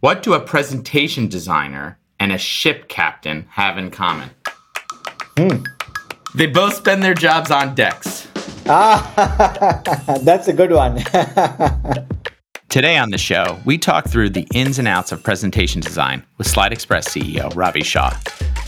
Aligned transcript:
What 0.00 0.22
do 0.22 0.32
a 0.32 0.40
presentation 0.40 1.28
designer 1.28 1.98
and 2.18 2.32
a 2.32 2.38
ship 2.38 2.88
captain 2.88 3.46
have 3.50 3.76
in 3.76 3.90
common? 3.90 4.30
Hmm. 5.36 5.62
They 6.34 6.46
both 6.46 6.72
spend 6.72 7.02
their 7.02 7.12
jobs 7.12 7.50
on 7.50 7.74
decks. 7.74 8.26
Ah, 8.64 9.92
that's 10.22 10.48
a 10.48 10.54
good 10.54 10.72
one. 10.72 10.96
Today 12.70 12.96
on 12.96 13.10
the 13.10 13.18
show, 13.18 13.58
we 13.66 13.76
talk 13.76 14.08
through 14.08 14.30
the 14.30 14.46
ins 14.54 14.78
and 14.78 14.88
outs 14.88 15.12
of 15.12 15.22
presentation 15.22 15.82
design 15.82 16.24
with 16.38 16.46
SlideXpress 16.46 17.06
CEO 17.06 17.54
Ravi 17.54 17.82
Shah. 17.82 18.18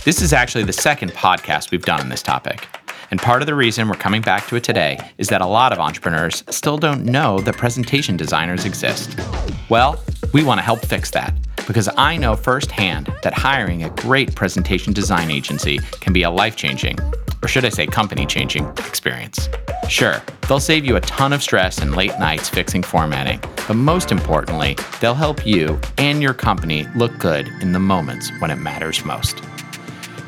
This 0.05 0.21
is 0.21 0.35
actually 0.35 0.64
the 0.64 0.73
second 0.75 1.12
podcast 1.12 1.71
we've 1.71 1.87
done 1.87 2.01
on 2.01 2.11
this 2.11 2.23
topic. 2.23 2.69
And 3.12 3.20
part 3.20 3.42
of 3.42 3.46
the 3.46 3.54
reason 3.54 3.88
we're 3.88 3.94
coming 3.96 4.22
back 4.22 4.46
to 4.46 4.56
it 4.56 4.64
today 4.64 4.98
is 5.18 5.29
that 5.29 5.42
a 5.42 5.46
lot 5.46 5.70
of 5.70 5.79
entrepreneurs 5.79 6.42
still 6.48 6.79
don't 6.79 7.04
know 7.04 7.40
that 7.40 7.58
presentation 7.58 8.16
designers 8.16 8.64
exist. 8.64 9.20
Well, 9.68 10.02
we 10.32 10.42
want 10.42 10.56
to 10.58 10.62
help 10.62 10.80
fix 10.80 11.11
that 11.11 11.34
because 11.66 11.90
I 11.98 12.16
know 12.16 12.34
firsthand 12.34 13.12
that 13.22 13.34
hiring 13.34 13.84
a 13.84 13.90
great 13.90 14.34
presentation 14.34 14.94
design 14.94 15.30
agency 15.30 15.79
can 16.00 16.14
be 16.14 16.22
a 16.22 16.30
life 16.30 16.56
changing, 16.56 16.98
or 17.43 17.48
should 17.48 17.67
I 17.67 17.68
say 17.68 17.86
company 17.86 18.25
changing, 18.25 18.67
experience. 18.79 19.50
Sure, 19.90 20.22
they'll 20.48 20.58
save 20.58 20.86
you 20.86 20.96
a 20.96 21.00
ton 21.03 21.34
of 21.34 21.42
stress 21.42 21.79
and 21.79 21.94
late 21.94 22.18
nights 22.18 22.48
fixing 22.48 22.82
formatting, 22.82 23.40
but 23.68 23.75
most 23.75 24.11
importantly, 24.11 24.75
they'll 25.03 25.12
help 25.12 25.46
you 25.46 25.79
and 25.98 26.22
your 26.22 26.32
company 26.32 26.86
look 26.96 27.17
good 27.18 27.46
in 27.61 27.72
the 27.72 27.79
moments 27.79 28.32
when 28.40 28.50
it 28.50 28.56
matters 28.56 29.04
most. 29.04 29.42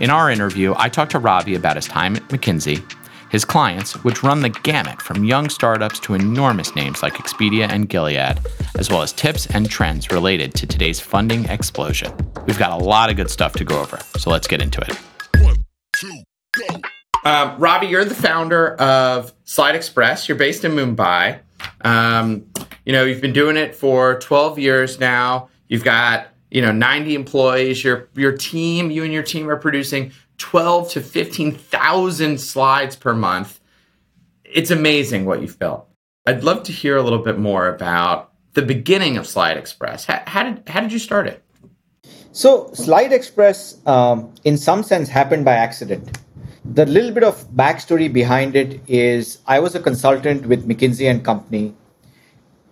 In 0.01 0.11
our 0.11 0.29
interview, 0.29 0.75
I 0.77 0.89
talked 0.89 1.13
to 1.13 1.21
Ravi 1.21 1.55
about 1.55 1.77
his 1.77 1.87
time 1.87 2.17
at 2.17 2.23
McKinsey, 2.29 2.83
his 3.31 3.45
clients, 3.45 4.03
which 4.03 4.25
run 4.25 4.41
the 4.41 4.49
gamut 4.49 5.01
from 5.01 5.25
young 5.25 5.49
startups 5.49 6.01
to 6.01 6.15
enormous 6.15 6.75
names 6.75 7.01
like 7.01 7.15
Expedia 7.15 7.69
and 7.69 7.89
Gilead, 7.89 8.41
as 8.77 8.91
well 8.91 9.03
as 9.03 9.13
tips 9.13 9.47
and 9.47 9.71
trends 9.71 10.11
related 10.11 10.53
to 10.55 10.67
today's 10.67 10.99
funding 10.99 11.45
explosion. 11.45 12.13
We've 12.45 12.59
got 12.59 12.73
a 12.73 12.85
lot 12.85 13.09
of 13.09 13.17
good 13.17 13.31
stuff 13.31 13.53
to 13.53 13.65
go 13.65 13.81
over, 13.81 14.01
so 14.19 14.31
let's 14.31 14.49
get 14.49 14.61
into 14.61 14.81
it. 14.81 14.99
One, 15.41 15.65
two, 15.95 16.23
go. 16.57 16.81
Uh, 17.25 17.55
Ravi, 17.59 17.87
you're 17.87 18.05
the 18.05 18.17
founder 18.17 18.75
of 18.75 19.33
SlideXpress. 19.45 20.27
You're 20.27 20.37
based 20.37 20.65
in 20.65 20.73
Mumbai. 20.73 21.39
Um, 21.83 22.47
you 22.85 22.93
know, 22.93 23.05
you've 23.05 23.23
been 23.23 23.33
doing 23.33 23.57
it 23.57 23.77
for 23.77 24.19
12 24.19 24.59
years 24.59 24.99
now. 24.99 25.49
You've 25.69 25.85
got 25.85 26.34
you 26.55 26.63
know 26.63 26.73
90 26.73 27.17
employees 27.17 27.83
your 27.85 28.09
your 28.15 28.33
team 28.33 28.91
you 28.91 29.03
and 29.03 29.13
your 29.13 29.25
team 29.25 29.51
are 29.51 29.57
producing 29.57 30.13
12 30.39 30.91
to 30.91 31.01
15,000 31.01 32.41
slides 32.41 32.97
per 32.97 33.15
month. 33.15 33.61
It's 34.45 34.71
amazing 34.71 35.27
what 35.27 35.43
you've 35.43 35.59
built. 35.59 35.89
I'd 36.27 36.43
love 36.43 36.63
to 36.65 36.73
hear 36.73 36.97
a 36.97 37.03
little 37.03 37.19
bit 37.19 37.39
more 37.39 37.69
about 37.69 38.33
the 38.55 38.63
beginning 38.63 39.17
of 39.17 39.25
SlideXpress. 39.25 40.07
How, 40.07 40.23
how 40.27 40.43
did 40.45 40.69
how 40.69 40.81
did 40.81 40.93
you 40.93 40.99
start 40.99 41.27
it? 41.27 41.43
So 42.33 42.67
SlideXpress 42.69 43.87
um, 43.87 44.33
in 44.45 44.57
some 44.57 44.83
sense 44.83 45.09
happened 45.09 45.45
by 45.45 45.55
accident. 45.55 46.19
The 46.65 46.87
little 46.87 47.11
bit 47.11 47.25
of 47.25 47.45
backstory 47.51 48.11
behind 48.13 48.57
it 48.57 48.81
is 48.89 49.39
i 49.47 49.59
was 49.59 49.75
a 49.75 49.81
consultant 49.81 50.47
with 50.47 50.67
mckinsey 50.67 51.11
and 51.11 51.23
company 51.23 51.75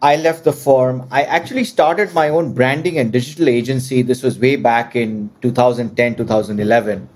I 0.02 0.16
left 0.16 0.42
the 0.42 0.52
firm. 0.52 1.06
I 1.12 1.22
actually 1.22 1.62
started 1.62 2.12
my 2.12 2.28
own 2.28 2.54
branding 2.54 2.98
and 2.98 3.12
digital 3.12 3.48
agency. 3.48 4.02
This 4.02 4.20
was 4.20 4.36
way 4.36 4.56
back 4.56 4.96
in 4.96 5.30
2010, 5.42 6.16
2011. 6.16 7.08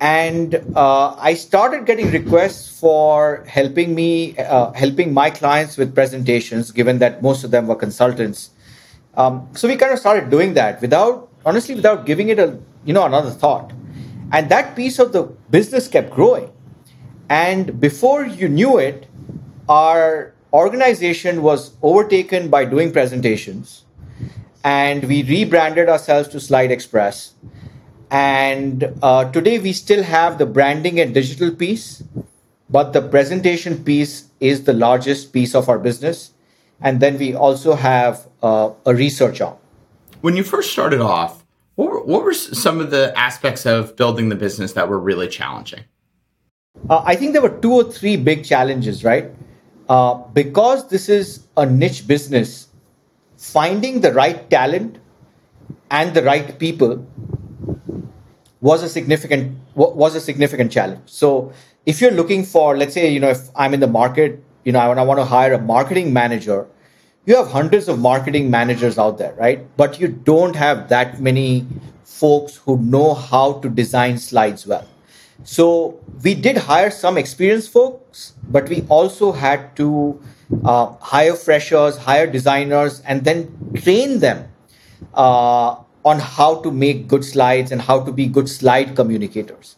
And 0.00 0.54
uh, 0.74 1.14
I 1.18 1.34
started 1.34 1.84
getting 1.84 2.10
requests 2.10 2.80
for 2.80 3.44
helping 3.46 3.94
me, 3.94 4.36
uh, 4.38 4.72
helping 4.72 5.12
my 5.12 5.28
clients 5.28 5.76
with 5.76 5.94
presentations, 5.94 6.72
given 6.72 7.00
that 7.00 7.22
most 7.22 7.44
of 7.44 7.50
them 7.50 7.66
were 7.66 7.76
consultants. 7.76 8.50
Um, 9.16 9.46
so 9.52 9.68
we 9.68 9.76
kind 9.76 9.92
of 9.92 9.98
started 9.98 10.30
doing 10.30 10.54
that 10.54 10.80
without, 10.80 11.28
honestly, 11.44 11.74
without 11.74 12.06
giving 12.06 12.30
it 12.30 12.38
a, 12.38 12.58
you 12.86 12.94
know, 12.94 13.04
another 13.04 13.30
thought. 13.30 13.74
And 14.32 14.48
that 14.48 14.74
piece 14.74 14.98
of 14.98 15.12
the 15.12 15.24
business 15.50 15.86
kept 15.86 16.10
growing. 16.10 16.50
And 17.28 17.78
before 17.78 18.24
you 18.24 18.48
knew 18.48 18.78
it, 18.78 19.06
our 19.68 20.33
organization 20.54 21.42
was 21.42 21.72
overtaken 21.82 22.48
by 22.48 22.64
doing 22.64 22.92
presentations 22.92 23.84
and 24.62 25.04
we 25.04 25.22
rebranded 25.24 25.88
ourselves 25.88 26.28
to 26.28 26.38
SlideXpress. 26.38 27.32
And 28.10 28.94
uh, 29.02 29.30
today 29.32 29.58
we 29.58 29.72
still 29.72 30.02
have 30.04 30.38
the 30.38 30.46
branding 30.46 31.00
and 31.00 31.12
digital 31.12 31.50
piece 31.50 32.02
but 32.70 32.92
the 32.92 33.02
presentation 33.02 33.84
piece 33.84 34.28
is 34.40 34.64
the 34.64 34.72
largest 34.72 35.32
piece 35.32 35.54
of 35.54 35.68
our 35.68 35.78
business. 35.78 36.32
And 36.80 37.00
then 37.00 37.18
we 37.18 37.34
also 37.34 37.74
have 37.74 38.26
uh, 38.42 38.70
a 38.86 38.94
research 38.94 39.40
arm. 39.40 39.56
When 40.22 40.36
you 40.36 40.42
first 40.42 40.72
started 40.72 41.00
off 41.00 41.44
what 41.74 41.90
were, 41.90 42.04
what 42.04 42.24
were 42.24 42.34
some 42.34 42.80
of 42.80 42.90
the 42.90 43.16
aspects 43.18 43.66
of 43.66 43.96
building 43.96 44.28
the 44.28 44.36
business 44.36 44.72
that 44.74 44.88
were 44.88 44.98
really 44.98 45.28
challenging? 45.28 45.84
Uh, 46.90 47.02
i 47.06 47.14
think 47.14 47.32
there 47.32 47.42
were 47.42 47.56
two 47.60 47.72
or 47.72 47.84
three 47.84 48.16
big 48.16 48.44
challenges 48.44 49.04
right 49.04 49.30
uh, 49.88 50.14
because 50.32 50.88
this 50.88 51.08
is 51.08 51.46
a 51.56 51.66
niche 51.66 52.06
business, 52.06 52.68
finding 53.36 54.00
the 54.00 54.12
right 54.12 54.48
talent 54.50 54.98
and 55.90 56.14
the 56.14 56.22
right 56.22 56.58
people 56.58 57.06
was 58.60 58.82
a 58.82 58.88
significant 58.88 59.58
was 59.74 60.14
a 60.14 60.20
significant 60.20 60.72
challenge. 60.72 61.02
So 61.06 61.52
if 61.84 62.00
you're 62.00 62.12
looking 62.12 62.44
for, 62.44 62.76
let's 62.76 62.94
say, 62.94 63.10
you 63.10 63.20
know, 63.20 63.28
if 63.30 63.50
I'm 63.54 63.74
in 63.74 63.80
the 63.80 63.86
market, 63.86 64.42
you 64.64 64.72
know, 64.72 64.78
I 64.78 65.02
want 65.02 65.18
to 65.18 65.24
hire 65.24 65.52
a 65.52 65.60
marketing 65.60 66.12
manager, 66.12 66.66
you 67.26 67.36
have 67.36 67.48
hundreds 67.48 67.88
of 67.88 67.98
marketing 67.98 68.50
managers 68.50 68.98
out 68.98 69.18
there, 69.18 69.34
right? 69.34 69.66
But 69.76 70.00
you 70.00 70.08
don't 70.08 70.56
have 70.56 70.88
that 70.88 71.20
many 71.20 71.66
folks 72.04 72.56
who 72.56 72.78
know 72.78 73.14
how 73.14 73.54
to 73.60 73.68
design 73.68 74.18
slides 74.18 74.66
well. 74.66 74.88
So 75.42 76.00
we 76.22 76.34
did 76.34 76.56
hire 76.56 76.90
some 76.90 77.18
experienced 77.18 77.70
folks, 77.70 78.34
but 78.48 78.68
we 78.68 78.84
also 78.88 79.32
had 79.32 79.74
to 79.76 80.20
uh, 80.64 80.94
hire 81.00 81.34
freshers, 81.34 81.96
hire 81.96 82.26
designers, 82.26 83.00
and 83.00 83.24
then 83.24 83.72
train 83.74 84.20
them 84.20 84.48
uh, 85.14 85.76
on 86.04 86.18
how 86.20 86.60
to 86.62 86.70
make 86.70 87.08
good 87.08 87.24
slides 87.24 87.72
and 87.72 87.80
how 87.80 88.04
to 88.04 88.12
be 88.12 88.26
good 88.26 88.48
slide 88.48 88.94
communicators. 88.94 89.76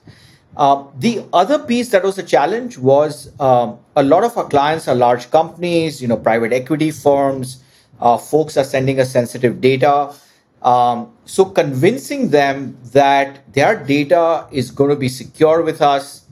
Uh, 0.57 0.85
the 0.99 1.25
other 1.33 1.59
piece 1.59 1.91
that 1.91 2.03
was 2.03 2.17
a 2.19 2.23
challenge 2.23 2.79
was 2.79 3.31
um, 3.41 3.79
a 3.95 4.03
lot 4.03 4.25
of 4.25 4.37
our 4.39 4.49
clients 4.49 4.89
are 4.89 4.95
large 4.95 5.31
companies, 5.31 6.01
you 6.01 6.09
know, 6.09 6.17
private 6.17 6.53
equity 6.53 6.91
firms. 6.91 7.63
Uh, 8.01 8.17
folks 8.17 8.57
are 8.57 8.65
sending 8.65 8.99
us 8.99 9.11
sensitive 9.11 9.61
data. 9.61 10.15
Um, 10.67 11.13
so 11.25 11.45
convincing 11.45 12.31
them 12.31 12.77
that 12.93 13.53
their 13.53 13.83
data 13.85 14.49
is 14.51 14.73
going 14.73 14.91
to 14.91 14.97
be 14.97 15.09
secure 15.09 15.63
with 15.63 15.81
us 15.81 16.27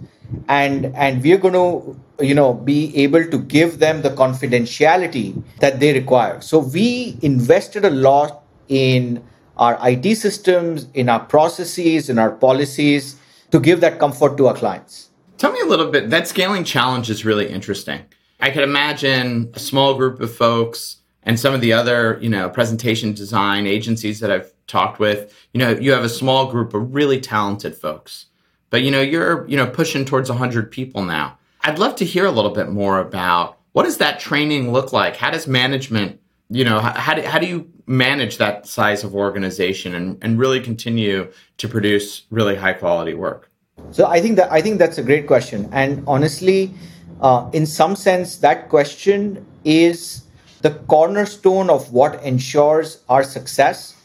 and 0.49 0.87
and 0.97 1.23
we're 1.23 1.39
going 1.39 1.55
to 1.55 2.25
you 2.25 2.35
know 2.35 2.53
be 2.53 2.97
able 2.97 3.25
to 3.31 3.39
give 3.39 3.79
them 3.79 4.03
the 4.03 4.11
confidentiality 4.11 5.41
that 5.61 5.79
they 5.79 5.93
require. 5.93 6.41
So 6.41 6.59
we 6.59 7.17
invested 7.23 7.85
a 7.85 7.91
lot 7.91 8.43
in 8.69 9.23
our 9.57 9.79
IT 9.89 10.17
systems 10.17 10.89
in 10.95 11.09
our 11.09 11.21
processes 11.21 12.11
in 12.11 12.19
our 12.19 12.33
policies 12.33 13.17
to 13.53 13.61
give 13.61 13.81
that 13.83 14.01
comfort 14.01 14.37
to 14.39 14.49
our 14.49 14.55
clients. 14.55 15.11
Tell 15.39 15.53
me 15.53 15.61
a 15.61 15.67
little 15.67 15.91
bit 15.93 16.11
that 16.11 16.27
scaling 16.27 16.65
challenge 16.65 17.09
is 17.09 17.25
really 17.25 17.49
interesting. 17.49 18.01
I 18.41 18.51
could 18.51 18.65
imagine 18.65 19.53
a 19.55 19.61
small 19.61 19.95
group 19.95 20.21
of 20.21 20.35
folks 20.35 20.97
and 21.25 21.39
some 21.39 21.55
of 21.55 21.61
the 21.61 21.73
other, 21.73 22.19
you 22.21 22.29
know, 22.29 22.49
presentation 22.49 23.13
design 23.13 23.67
agencies 23.67 24.21
that 24.21 24.31
I've 24.31 24.53
talked 24.67 24.99
with, 24.99 25.35
you 25.53 25.59
know, 25.59 25.71
you 25.71 25.93
have 25.93 26.05
a 26.05 26.09
small 26.09 26.51
group 26.51 26.75
of 26.75 26.95
really 26.95 27.21
talented 27.21 27.75
folks. 27.75 28.27
But 28.71 28.83
you 28.83 28.91
know, 28.91 29.01
you're, 29.01 29.47
you 29.49 29.57
know, 29.57 29.67
pushing 29.67 30.05
towards 30.05 30.29
100 30.29 30.71
people 30.71 31.05
now. 31.05 31.39
I'd 31.63 31.79
love 31.79 31.97
to 31.97 32.05
hear 32.05 32.27
a 32.27 32.31
little 32.31 32.51
bit 32.51 32.69
more 32.69 32.99
about 32.99 33.59
what 33.73 33.85
does 33.85 33.99
that 33.99 34.21
training 34.21 34.73
look 34.73 34.93
like? 34.93 35.17
How 35.17 35.31
does 35.31 35.47
management, 35.47 36.21
you 36.51 36.65
know, 36.65 36.81
how 36.81 37.15
do, 37.15 37.23
how 37.23 37.39
do 37.39 37.47
you 37.47 37.71
manage 37.87 38.39
that 38.39 38.67
size 38.67 39.05
of 39.05 39.15
organization 39.15 39.95
and, 39.95 40.19
and 40.23 40.39
really 40.39 40.61
continue 40.61 41.31
to 41.59 41.69
produce 41.69 42.25
really 42.31 42.57
high 42.57 42.73
quality 42.73 43.15
work? 43.15 43.51
So 43.91 44.07
I 44.07 44.21
think 44.21 44.37
that 44.37 44.51
I 44.53 44.61
think 44.61 44.79
that's 44.79 44.99
a 44.99 45.03
great 45.03 45.27
question. 45.27 45.69
And 45.73 46.05
honestly, 46.07 46.73
uh, 47.21 47.49
in 47.53 47.67
some 47.67 47.97
sense, 47.97 48.37
that 48.39 48.69
question 48.69 49.45
is 49.65 50.24
the 50.65 50.71
cornerstone 50.89 51.69
of 51.69 51.93
what 51.93 52.23
ensures 52.23 53.03
our 53.11 53.23
success 53.23 53.97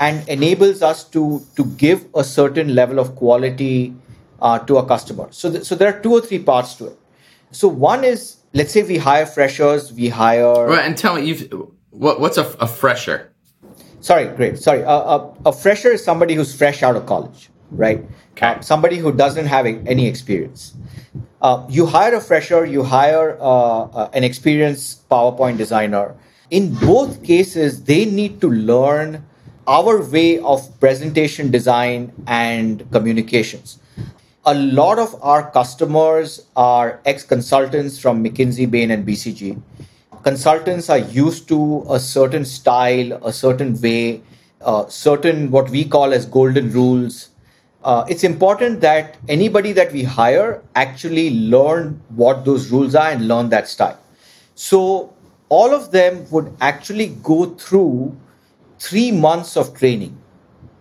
and 0.00 0.28
enables 0.28 0.82
us 0.82 1.04
to, 1.04 1.40
to 1.54 1.64
give 1.82 2.06
a 2.16 2.24
certain 2.24 2.74
level 2.74 2.98
of 2.98 3.14
quality 3.14 3.94
uh, 4.42 4.58
to 4.58 4.78
a 4.78 4.84
customer. 4.84 5.28
So, 5.30 5.48
th- 5.48 5.62
so 5.62 5.76
there 5.76 5.94
are 5.94 6.00
two 6.00 6.12
or 6.12 6.20
three 6.20 6.40
parts 6.40 6.74
to 6.74 6.88
it. 6.88 6.98
So 7.52 7.68
one 7.68 8.02
is, 8.02 8.38
let's 8.52 8.72
say 8.72 8.82
we 8.82 8.98
hire 8.98 9.26
freshers, 9.26 9.92
we 9.92 10.08
hire. 10.08 10.66
Right, 10.66 10.84
and 10.84 10.98
tell 10.98 11.14
me, 11.14 11.24
you've, 11.24 11.52
what, 11.90 12.20
what's 12.20 12.36
a, 12.36 12.46
a 12.58 12.66
fresher? 12.66 13.32
Sorry, 14.00 14.26
great. 14.34 14.58
Sorry, 14.58 14.80
a, 14.80 14.88
a, 14.88 15.34
a, 15.46 15.52
fresher 15.52 15.90
is 15.92 16.02
somebody 16.02 16.34
who's 16.34 16.52
fresh 16.52 16.82
out 16.82 16.96
of 16.96 17.06
college, 17.06 17.48
right? 17.70 18.04
Okay. 18.32 18.46
Uh, 18.46 18.60
somebody 18.60 18.98
who 18.98 19.12
doesn't 19.12 19.46
have 19.46 19.66
any 19.66 20.06
experience. 20.06 20.74
Uh, 21.40 21.64
you 21.68 21.86
hire 21.86 22.14
a 22.14 22.20
fresher, 22.20 22.64
you 22.64 22.82
hire 22.82 23.36
uh, 23.40 23.82
uh, 23.82 24.10
an 24.12 24.24
experienced 24.24 25.08
PowerPoint 25.08 25.56
designer. 25.56 26.14
In 26.50 26.74
both 26.74 27.22
cases, 27.22 27.84
they 27.84 28.04
need 28.04 28.40
to 28.40 28.50
learn 28.50 29.24
our 29.66 30.02
way 30.02 30.38
of 30.38 30.80
presentation 30.80 31.50
design 31.50 32.10
and 32.26 32.90
communications. 32.90 33.78
A 34.46 34.54
lot 34.54 34.98
of 34.98 35.14
our 35.22 35.50
customers 35.50 36.46
are 36.56 37.00
ex 37.04 37.22
consultants 37.22 38.00
from 38.00 38.24
McKinsey, 38.24 38.68
Bain, 38.68 38.90
and 38.90 39.06
BCG. 39.06 39.60
Consultants 40.22 40.88
are 40.88 40.98
used 40.98 41.48
to 41.48 41.84
a 41.90 42.00
certain 42.00 42.44
style, 42.46 43.12
a 43.24 43.32
certain 43.32 43.78
way, 43.80 44.22
uh, 44.62 44.86
certain 44.88 45.50
what 45.50 45.68
we 45.68 45.84
call 45.84 46.14
as 46.14 46.24
golden 46.24 46.72
rules. 46.72 47.28
Uh, 47.84 48.04
it's 48.08 48.24
important 48.24 48.80
that 48.80 49.16
anybody 49.28 49.72
that 49.72 49.92
we 49.92 50.02
hire 50.02 50.62
actually 50.74 51.30
learn 51.48 52.00
what 52.08 52.44
those 52.44 52.70
rules 52.70 52.94
are 52.94 53.10
and 53.10 53.28
learn 53.28 53.48
that 53.50 53.68
style. 53.68 53.98
So 54.54 55.14
all 55.48 55.72
of 55.72 55.92
them 55.92 56.28
would 56.30 56.52
actually 56.60 57.08
go 57.22 57.46
through 57.54 58.16
three 58.78 59.12
months 59.12 59.56
of 59.56 59.74
training, 59.78 60.16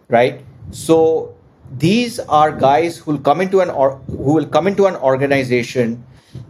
right? 0.10 0.42
So 0.72 1.36
these 1.78 2.20
are 2.20 2.52
guys 2.52 2.98
who 2.98 3.12
will 3.12 3.20
come 3.20 3.42
into 3.42 3.62
an 3.62 3.70
or 3.70 3.98
who 4.08 4.34
will 4.34 4.48
come 4.48 4.68
into 4.68 4.88
an 4.88 4.96
organization. 4.96 6.04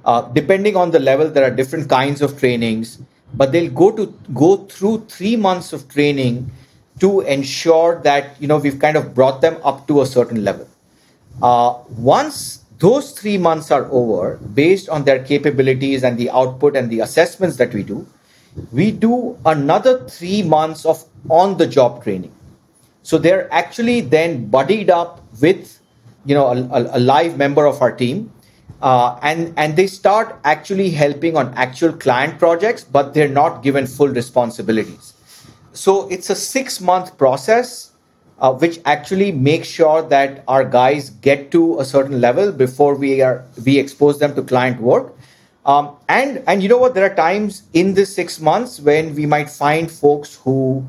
Uh, 0.05 0.21
depending 0.33 0.75
on 0.75 0.91
the 0.91 0.99
level, 0.99 1.29
there 1.29 1.43
are 1.43 1.53
different 1.53 1.89
kinds 1.89 2.21
of 2.21 2.39
trainings, 2.39 2.99
but 3.33 3.51
they'll 3.51 3.71
go 3.71 3.91
to 3.91 4.13
go 4.33 4.57
through 4.65 5.05
three 5.07 5.35
months 5.35 5.73
of 5.73 5.87
training 5.89 6.49
to 6.99 7.21
ensure 7.21 8.01
that 8.03 8.39
you 8.41 8.47
know 8.47 8.57
we've 8.57 8.79
kind 8.79 8.97
of 8.97 9.13
brought 9.13 9.41
them 9.41 9.57
up 9.63 9.87
to 9.87 10.01
a 10.01 10.05
certain 10.05 10.43
level. 10.43 10.67
Uh, 11.41 11.75
once 11.89 12.65
those 12.79 13.11
three 13.11 13.37
months 13.37 13.71
are 13.71 13.85
over, 13.91 14.37
based 14.53 14.89
on 14.89 15.03
their 15.03 15.23
capabilities 15.23 16.03
and 16.03 16.17
the 16.17 16.29
output 16.29 16.75
and 16.75 16.89
the 16.89 16.99
assessments 16.99 17.57
that 17.57 17.73
we 17.73 17.83
do, 17.83 18.07
we 18.71 18.91
do 18.91 19.37
another 19.45 20.07
three 20.07 20.43
months 20.43 20.85
of 20.85 21.03
on 21.29 21.57
the 21.57 21.67
job 21.67 22.03
training. 22.03 22.31
So 23.03 23.17
they're 23.17 23.51
actually 23.53 24.01
then 24.01 24.47
buddied 24.47 24.89
up 24.89 25.21
with, 25.41 25.79
you 26.25 26.35
know, 26.35 26.47
a, 26.47 26.97
a 26.97 26.99
live 26.99 27.37
member 27.37 27.65
of 27.65 27.81
our 27.81 27.91
team, 27.91 28.31
uh, 28.81 29.17
and 29.21 29.53
and 29.57 29.75
they 29.75 29.87
start 29.87 30.35
actually 30.43 30.89
helping 30.89 31.37
on 31.37 31.53
actual 31.53 31.93
client 31.93 32.37
projects, 32.37 32.83
but 32.83 33.13
they're 33.13 33.29
not 33.29 33.63
given 33.63 33.87
full 33.87 34.09
responsibilities. 34.09 35.13
So 35.77 36.07
it's 36.09 36.31
a 36.31 36.35
six 36.35 36.81
month 36.81 37.17
process, 37.19 37.91
uh, 38.39 38.51
which 38.53 38.79
actually 38.85 39.31
makes 39.31 39.67
sure 39.67 40.01
that 40.01 40.43
our 40.47 40.65
guys 40.65 41.11
get 41.11 41.51
to 41.51 41.79
a 41.79 41.85
certain 41.85 42.19
level 42.19 42.51
before 42.51 42.95
we 42.95 43.21
are 43.21 43.45
we 43.63 43.77
expose 43.77 44.17
them 44.19 44.33
to 44.35 44.41
client 44.41 44.81
work. 44.81 45.15
Um, 45.65 45.95
and 46.09 46.43
and 46.47 46.63
you 46.63 46.69
know 46.69 46.77
what? 46.79 46.95
There 46.95 47.05
are 47.05 47.15
times 47.15 47.63
in 47.73 47.93
this 47.93 48.13
six 48.13 48.39
months 48.39 48.79
when 48.79 49.13
we 49.13 49.27
might 49.27 49.51
find 49.51 49.91
folks 49.91 50.35
who 50.43 50.83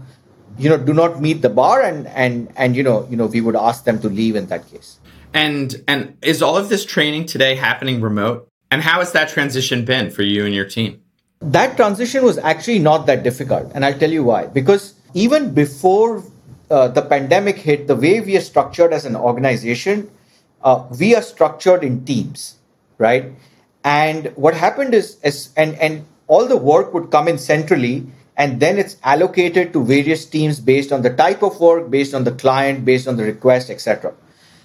you 0.56 0.70
know 0.70 0.78
do 0.78 0.94
not 0.94 1.20
meet 1.20 1.42
the 1.42 1.50
bar 1.50 1.82
and 1.82 2.06
and 2.08 2.50
and 2.56 2.74
you 2.74 2.82
know 2.82 3.06
you 3.10 3.16
know 3.16 3.26
we 3.26 3.42
would 3.42 3.56
ask 3.56 3.84
them 3.84 4.00
to 4.00 4.08
leave 4.08 4.36
in 4.36 4.46
that 4.46 4.66
case 4.70 4.98
and 5.34 5.84
and 5.86 6.16
is 6.22 6.42
all 6.42 6.56
of 6.56 6.68
this 6.68 6.84
training 6.84 7.26
today 7.26 7.54
happening 7.54 8.00
remote 8.00 8.48
and 8.70 8.82
how 8.82 8.98
has 8.98 9.12
that 9.12 9.28
transition 9.28 9.84
been 9.84 10.10
for 10.10 10.22
you 10.22 10.44
and 10.44 10.54
your 10.54 10.64
team 10.64 11.00
that 11.40 11.76
transition 11.76 12.24
was 12.24 12.38
actually 12.38 12.78
not 12.78 13.06
that 13.06 13.22
difficult 13.22 13.70
and 13.74 13.84
i'll 13.84 13.98
tell 13.98 14.10
you 14.10 14.24
why. 14.24 14.46
Because 14.46 14.94
even 15.14 15.54
before 15.54 16.24
uh, 16.70 16.88
the 16.88 17.02
pandemic 17.02 17.56
hit 17.56 17.86
the 17.86 17.96
way 17.96 18.20
we 18.20 18.36
are 18.36 18.42
structured 18.42 18.92
as 18.92 19.04
an 19.04 19.16
organization 19.16 20.10
uh, 20.62 20.84
we 20.98 21.14
are 21.14 21.22
structured 21.22 21.84
in 21.84 22.04
teams 22.04 22.58
right? 22.98 23.32
And 23.84 24.32
what 24.34 24.54
happened 24.54 24.92
is, 24.92 25.18
is 25.22 25.50
and 25.56 25.74
and 25.76 26.04
all 26.26 26.46
the 26.46 26.56
work 26.56 26.92
would 26.92 27.10
come 27.10 27.28
in 27.28 27.38
centrally 27.38 28.06
and 28.36 28.60
then 28.60 28.78
it's 28.78 28.96
allocated 29.02 29.72
to 29.72 29.84
various 29.84 30.26
teams 30.26 30.60
based 30.60 30.92
on 30.92 31.02
the 31.02 31.10
type 31.10 31.42
of 31.42 31.58
work 31.58 31.90
based 31.90 32.14
on 32.14 32.24
the 32.24 32.32
client 32.32 32.84
based 32.84 33.08
on 33.08 33.16
the 33.16 33.24
request 33.24 33.70
etc 33.70 34.12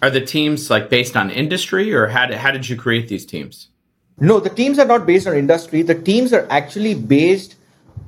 are 0.01 0.09
the 0.09 0.19
teams 0.21 0.69
like 0.69 0.89
based 0.89 1.15
on 1.15 1.29
industry 1.29 1.93
or 1.93 2.07
how 2.07 2.31
how 2.35 2.51
did 2.51 2.67
you 2.67 2.75
create 2.75 3.07
these 3.07 3.25
teams 3.25 3.69
no 4.19 4.39
the 4.39 4.49
teams 4.49 4.79
are 4.79 4.85
not 4.85 5.05
based 5.05 5.27
on 5.27 5.35
industry. 5.35 5.81
The 5.81 5.95
teams 5.95 6.33
are 6.33 6.47
actually 6.49 6.95
based 6.95 7.55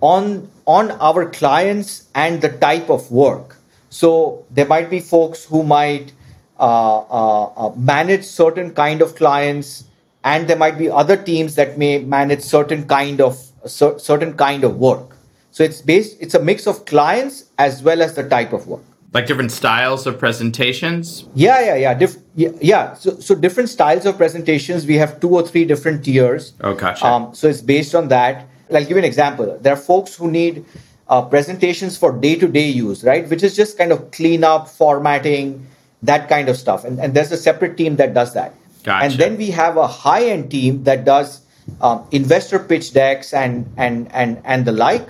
on 0.02 0.50
on 0.66 0.92
our 0.92 1.30
clients 1.30 2.10
and 2.16 2.42
the 2.42 2.50
type 2.50 2.90
of 2.90 3.12
work. 3.12 3.57
So 3.90 4.46
there 4.52 4.66
might 4.66 4.90
be 4.90 5.00
folks 5.00 5.46
who 5.46 5.63
might 5.63 6.12
uh, 6.60 7.00
uh, 7.00 7.44
uh, 7.46 7.75
manage 7.75 8.24
certain 8.24 8.74
kind 8.74 9.02
of 9.02 9.16
clients 9.16 9.86
and 10.24 10.48
there 10.48 10.57
might 10.57 10.78
be 10.78 10.90
other 10.90 11.16
teams 11.16 11.56
that 11.56 11.78
may 11.78 12.00
manage 12.00 12.42
certain 12.42 12.88
kind 12.88 13.22
of 13.22 13.38
certain 13.68 14.34
kind 14.36 14.63
of 14.63 14.78
work. 14.78 15.16
So 15.52 15.63
it's 15.63 15.81
based, 15.81 16.18
it's 16.19 16.34
a 16.34 16.40
mix 16.40 16.68
of 16.68 16.86
clients 16.86 17.46
as 17.57 17.81
well 17.81 18.02
as 18.02 18.16
the 18.16 18.28
type 18.28 18.52
of 18.52 18.68
work. 18.68 18.84
Like 19.16 19.28
different 19.28 19.54
styles 19.54 20.06
of 20.06 20.20
presentations? 20.20 21.26
Yeah, 21.36 21.62
yeah, 21.64 21.76
yeah. 21.76 21.94
Dif- 21.94 22.18
yeah, 22.36 22.50
yeah. 22.60 22.94
So, 22.96 23.18
so 23.22 23.34
different 23.34 23.70
styles 23.70 24.06
of 24.06 24.18
presentations. 24.18 24.86
We 24.86 24.96
have 24.96 25.22
two 25.22 25.30
or 25.30 25.48
three 25.48 25.64
different 25.64 26.04
tiers. 26.04 26.52
Oh, 26.60 26.74
gotcha. 26.74 27.06
Um, 27.06 27.34
so 27.34 27.48
it's 27.48 27.62
based 27.62 27.96
on 27.96 28.10
that. 28.10 28.46
I'll 28.74 28.82
give 28.82 28.90
you 28.92 28.98
an 28.98 29.06
example. 29.06 29.58
There 29.62 29.72
are 29.72 29.78
folks 29.78 30.16
who 30.16 30.30
need 30.30 30.66
uh, 31.08 31.22
presentations 31.22 31.98
for 31.98 32.12
day 32.12 32.36
to 32.36 32.48
day 32.50 32.68
use, 32.68 33.06
right? 33.06 33.30
Which 33.30 33.42
is 33.42 33.56
just 33.56 33.78
kind 33.78 33.94
of 33.94 34.12
clean 34.12 34.44
up, 34.44 34.68
formatting, 34.68 35.66
that 36.04 36.28
kind 36.28 36.50
of 36.50 36.58
stuff. 36.58 36.84
And, 36.84 37.00
and 37.00 37.14
there's 37.14 37.32
a 37.32 37.38
separate 37.38 37.78
team 37.78 37.96
that 37.96 38.14
does 38.14 38.34
that. 38.34 38.54
Gotcha. 38.84 39.06
And 39.06 39.14
then 39.14 39.38
we 39.38 39.50
have 39.52 39.78
a 39.78 39.88
high 39.88 40.26
end 40.26 40.52
team 40.52 40.84
that 40.84 41.06
does 41.06 41.40
um, 41.80 42.06
investor 42.12 42.60
pitch 42.60 42.92
decks 42.92 43.34
and, 43.34 43.72
and, 43.78 44.12
and, 44.12 44.42
and 44.44 44.66
the 44.66 44.74
like 44.74 45.08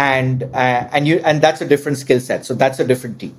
and 0.00 0.44
uh, 0.54 0.88
and 0.92 1.06
you 1.06 1.20
and 1.24 1.42
that's 1.42 1.60
a 1.60 1.68
different 1.68 1.98
skill 1.98 2.20
set. 2.20 2.46
So 2.46 2.54
that's 2.54 2.80
a 2.80 2.86
different 2.86 3.20
team. 3.20 3.36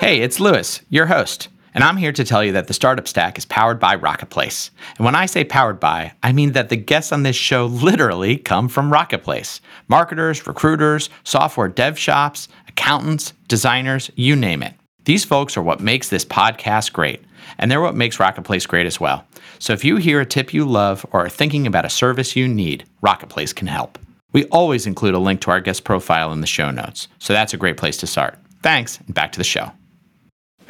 Hey 0.00 0.20
it's 0.20 0.38
lewis 0.38 0.82
your 0.88 1.06
host 1.06 1.48
and 1.74 1.82
i'm 1.82 1.96
here 1.96 2.12
to 2.12 2.22
tell 2.22 2.44
you 2.44 2.52
that 2.52 2.68
the 2.68 2.74
startup 2.74 3.08
stack 3.08 3.36
is 3.38 3.44
powered 3.44 3.80
by 3.80 3.96
rocketplace 3.96 4.70
and 4.96 5.04
when 5.04 5.16
i 5.16 5.26
say 5.26 5.42
powered 5.42 5.80
by 5.80 6.12
i 6.22 6.30
mean 6.30 6.52
that 6.52 6.68
the 6.68 6.76
guests 6.76 7.10
on 7.10 7.24
this 7.24 7.34
show 7.34 7.66
literally 7.66 8.36
come 8.36 8.68
from 8.68 8.92
rocketplace 8.92 9.58
marketers 9.88 10.46
recruiters 10.46 11.10
software 11.24 11.66
dev 11.66 11.98
shops 11.98 12.46
accountants 12.68 13.32
designers 13.48 14.10
you 14.14 14.36
name 14.36 14.62
it. 14.62 14.74
These 15.06 15.24
folks 15.24 15.56
are 15.56 15.62
what 15.62 15.80
makes 15.80 16.08
this 16.08 16.24
podcast 16.24 16.92
great 16.92 17.24
and 17.58 17.70
they're 17.70 17.80
what 17.80 17.96
makes 17.96 18.18
rocketplace 18.18 18.68
great 18.68 18.86
as 18.86 19.00
well 19.00 19.26
so 19.58 19.72
if 19.72 19.84
you 19.84 19.96
hear 19.96 20.20
a 20.20 20.26
tip 20.26 20.52
you 20.52 20.64
love 20.64 21.06
or 21.12 21.26
are 21.26 21.28
thinking 21.28 21.66
about 21.66 21.84
a 21.84 21.90
service 21.90 22.36
you 22.36 22.48
need, 22.48 22.84
Rocketplace 23.02 23.54
can 23.54 23.66
help. 23.66 23.98
We 24.32 24.44
always 24.46 24.86
include 24.86 25.14
a 25.14 25.18
link 25.18 25.40
to 25.42 25.50
our 25.50 25.60
guest 25.60 25.84
profile 25.84 26.32
in 26.32 26.40
the 26.40 26.46
show 26.46 26.70
notes, 26.70 27.08
so 27.18 27.32
that's 27.32 27.54
a 27.54 27.56
great 27.56 27.76
place 27.76 27.96
to 27.98 28.06
start. 28.06 28.38
Thanks, 28.62 28.98
and 28.98 29.14
back 29.14 29.32
to 29.32 29.38
the 29.38 29.44
show. 29.44 29.72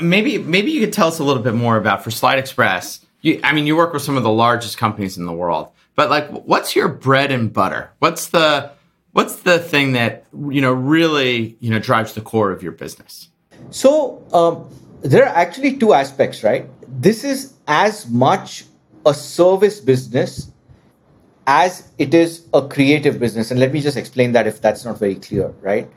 Maybe 0.00 0.38
maybe 0.38 0.70
you 0.70 0.80
could 0.80 0.92
tell 0.92 1.08
us 1.08 1.18
a 1.18 1.24
little 1.24 1.42
bit 1.42 1.54
more 1.54 1.76
about 1.76 2.04
for 2.04 2.10
SlideXpress. 2.10 3.00
You, 3.22 3.40
I 3.42 3.52
mean, 3.52 3.66
you 3.66 3.76
work 3.76 3.92
with 3.92 4.02
some 4.02 4.16
of 4.16 4.22
the 4.22 4.30
largest 4.30 4.76
companies 4.78 5.16
in 5.16 5.24
the 5.24 5.32
world, 5.32 5.72
but 5.94 6.10
like, 6.10 6.28
what's 6.30 6.76
your 6.76 6.88
bread 6.88 7.32
and 7.32 7.52
butter? 7.52 7.90
What's 7.98 8.28
the 8.28 8.70
what's 9.12 9.36
the 9.36 9.58
thing 9.58 9.92
that 9.92 10.26
you 10.50 10.60
know 10.60 10.72
really 10.72 11.56
you 11.60 11.70
know 11.70 11.78
drives 11.78 12.12
the 12.12 12.20
core 12.20 12.50
of 12.50 12.62
your 12.62 12.72
business? 12.72 13.28
So 13.70 14.22
um, 14.32 14.68
there 15.00 15.24
are 15.24 15.34
actually 15.34 15.76
two 15.78 15.94
aspects, 15.94 16.44
right? 16.44 16.68
This 16.86 17.24
is 17.24 17.54
as 17.66 18.08
much 18.08 18.64
a 19.06 19.14
service 19.14 19.80
business 19.80 20.50
as 21.46 21.90
it 21.98 22.12
is 22.12 22.46
a 22.52 22.66
creative 22.66 23.18
business. 23.18 23.50
And 23.50 23.60
let 23.60 23.72
me 23.72 23.80
just 23.80 23.96
explain 23.96 24.32
that 24.32 24.46
if 24.46 24.60
that's 24.60 24.84
not 24.84 24.98
very 24.98 25.14
clear 25.14 25.48
right? 25.62 25.88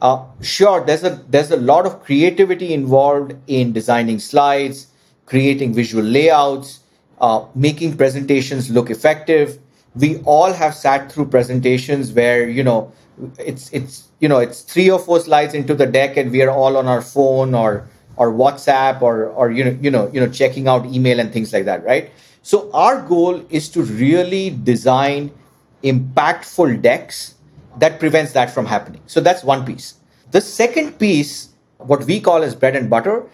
Uh, 0.00 0.24
sure 0.40 0.84
there's 0.84 1.02
a 1.02 1.24
there's 1.28 1.50
a 1.50 1.56
lot 1.56 1.86
of 1.86 2.04
creativity 2.04 2.72
involved 2.72 3.34
in 3.48 3.72
designing 3.72 4.20
slides 4.20 4.88
creating 5.26 5.74
visual 5.74 6.04
layouts 6.04 6.80
uh, 7.20 7.44
making 7.54 7.96
presentations 7.96 8.70
look 8.70 8.90
effective. 8.90 9.58
We 9.96 10.18
all 10.18 10.52
have 10.52 10.74
sat 10.74 11.10
through 11.10 11.26
presentations 11.26 12.12
where 12.12 12.48
you 12.48 12.62
know 12.62 12.92
it's 13.38 13.70
it's 13.72 14.08
you 14.20 14.28
know 14.28 14.38
it's 14.38 14.62
three 14.62 14.90
or 14.90 14.98
four 14.98 15.20
slides 15.20 15.54
into 15.54 15.74
the 15.74 15.86
deck 15.86 16.16
and 16.16 16.30
we 16.30 16.42
are 16.42 16.50
all 16.50 16.76
on 16.76 16.86
our 16.86 17.02
phone 17.02 17.54
or 17.54 17.88
or 18.16 18.32
whatsapp 18.32 19.02
or 19.02 19.26
or 19.26 19.50
you 19.50 19.64
know 19.64 19.76
you 19.80 19.90
know 19.90 20.10
you 20.12 20.20
know 20.20 20.28
checking 20.28 20.68
out 20.68 20.86
email 20.86 21.18
and 21.18 21.32
things 21.32 21.52
like 21.52 21.64
that 21.64 21.84
right 21.84 22.10
so 22.48 22.70
our 22.72 23.02
goal 23.02 23.44
is 23.50 23.68
to 23.68 23.82
really 23.82 24.48
design 24.48 25.30
impactful 25.82 26.80
decks 26.80 27.34
that 27.76 28.00
prevents 28.00 28.32
that 28.32 28.50
from 28.50 28.64
happening. 28.64 29.02
So 29.06 29.20
that's 29.20 29.44
one 29.44 29.66
piece. 29.66 29.96
The 30.30 30.40
second 30.40 30.98
piece, 30.98 31.50
what 31.76 32.04
we 32.04 32.22
call 32.22 32.42
as 32.42 32.54
bread 32.54 32.74
and 32.74 32.88
butter, 32.88 33.26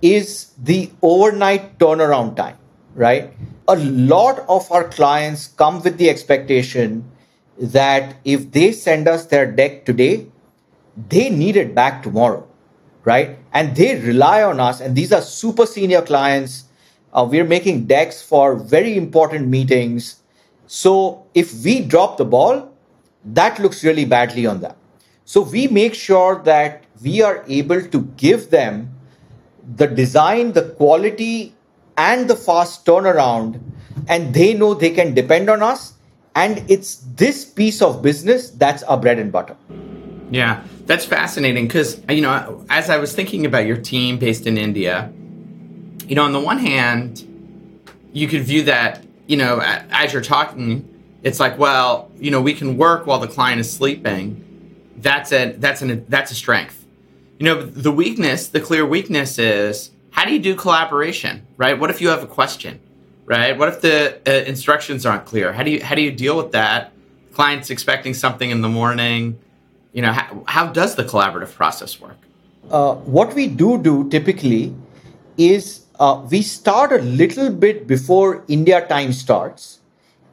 is 0.00 0.54
the 0.56 0.90
overnight 1.02 1.78
turnaround 1.78 2.36
time, 2.36 2.56
right? 2.94 3.34
A 3.68 3.76
lot 3.76 4.38
of 4.48 4.72
our 4.72 4.88
clients 4.88 5.48
come 5.48 5.82
with 5.82 5.98
the 5.98 6.08
expectation 6.08 7.04
that 7.58 8.16
if 8.24 8.50
they 8.52 8.72
send 8.72 9.08
us 9.08 9.26
their 9.26 9.44
deck 9.44 9.84
today, 9.84 10.26
they 11.10 11.28
need 11.28 11.58
it 11.58 11.74
back 11.74 12.02
tomorrow, 12.02 12.48
right? 13.04 13.38
And 13.52 13.76
they 13.76 14.00
rely 14.00 14.42
on 14.42 14.58
us, 14.58 14.80
and 14.80 14.96
these 14.96 15.12
are 15.12 15.20
super 15.20 15.66
senior 15.66 16.00
clients 16.00 16.64
uh, 17.14 17.26
we're 17.28 17.44
making 17.44 17.86
decks 17.86 18.20
for 18.20 18.56
very 18.56 18.96
important 18.96 19.48
meetings. 19.48 20.16
So 20.66 21.26
if 21.34 21.64
we 21.64 21.80
drop 21.80 22.16
the 22.16 22.24
ball, 22.24 22.70
that 23.24 23.58
looks 23.58 23.84
really 23.84 24.04
badly 24.04 24.46
on 24.46 24.60
them. 24.60 24.74
So 25.24 25.40
we 25.40 25.68
make 25.68 25.94
sure 25.94 26.42
that 26.44 26.84
we 27.02 27.22
are 27.22 27.44
able 27.48 27.82
to 27.82 28.02
give 28.16 28.50
them 28.50 28.90
the 29.76 29.86
design, 29.86 30.52
the 30.52 30.70
quality, 30.70 31.54
and 31.96 32.28
the 32.28 32.36
fast 32.36 32.84
turnaround, 32.84 33.60
and 34.08 34.34
they 34.34 34.52
know 34.52 34.74
they 34.74 34.90
can 34.90 35.14
depend 35.14 35.48
on 35.48 35.62
us. 35.62 35.94
And 36.34 36.64
it's 36.68 36.96
this 37.14 37.44
piece 37.44 37.80
of 37.80 38.02
business 38.02 38.50
that's 38.50 38.82
our 38.82 38.98
bread 38.98 39.18
and 39.18 39.30
butter. 39.30 39.56
Yeah, 40.30 40.64
that's 40.86 41.04
fascinating 41.04 41.68
because, 41.68 42.02
you 42.08 42.20
know, 42.20 42.64
as 42.68 42.90
I 42.90 42.96
was 42.96 43.14
thinking 43.14 43.46
about 43.46 43.66
your 43.66 43.76
team 43.76 44.18
based 44.18 44.46
in 44.46 44.58
India, 44.58 45.12
you 46.08 46.14
know, 46.14 46.24
on 46.24 46.32
the 46.32 46.40
one 46.40 46.58
hand, 46.58 47.24
you 48.12 48.28
could 48.28 48.42
view 48.42 48.64
that, 48.64 49.04
you 49.26 49.36
know, 49.36 49.60
as 49.62 50.12
you're 50.12 50.22
talking, 50.22 50.88
it's 51.22 51.40
like, 51.40 51.58
well, 51.58 52.10
you 52.18 52.30
know, 52.30 52.40
we 52.40 52.54
can 52.54 52.76
work 52.76 53.06
while 53.06 53.18
the 53.18 53.28
client 53.28 53.60
is 53.60 53.70
sleeping. 53.72 54.40
That's 54.98 55.32
a 55.32 55.52
that's 55.52 55.82
an 55.82 56.04
that's 56.08 56.30
a 56.30 56.34
strength. 56.34 56.84
You 57.38 57.46
know, 57.46 57.62
the 57.62 57.90
weakness, 57.90 58.48
the 58.48 58.60
clear 58.60 58.86
weakness 58.86 59.38
is 59.38 59.90
how 60.10 60.24
do 60.24 60.32
you 60.32 60.38
do 60.38 60.54
collaboration, 60.54 61.46
right? 61.56 61.78
What 61.78 61.90
if 61.90 62.00
you 62.00 62.08
have 62.08 62.22
a 62.22 62.26
question, 62.26 62.80
right? 63.24 63.58
What 63.58 63.68
if 63.68 63.80
the 63.80 64.20
uh, 64.26 64.44
instructions 64.44 65.04
aren't 65.04 65.24
clear? 65.24 65.52
How 65.52 65.62
do 65.62 65.70
you 65.70 65.82
how 65.82 65.94
do 65.94 66.02
you 66.02 66.12
deal 66.12 66.36
with 66.36 66.52
that? 66.52 66.92
Clients 67.32 67.70
expecting 67.70 68.14
something 68.14 68.50
in 68.50 68.60
the 68.60 68.68
morning. 68.68 69.38
You 69.92 70.02
know, 70.02 70.12
how, 70.12 70.44
how 70.46 70.66
does 70.68 70.94
the 70.94 71.04
collaborative 71.04 71.52
process 71.54 72.00
work? 72.00 72.18
Uh, 72.70 72.94
what 72.94 73.34
we 73.34 73.46
do 73.48 73.78
do 73.78 74.08
typically 74.10 74.74
is 75.36 75.83
uh, 75.98 76.26
we 76.30 76.42
start 76.42 76.92
a 76.92 76.98
little 76.98 77.50
bit 77.50 77.86
before 77.86 78.44
India 78.48 78.86
time 78.86 79.12
starts, 79.12 79.80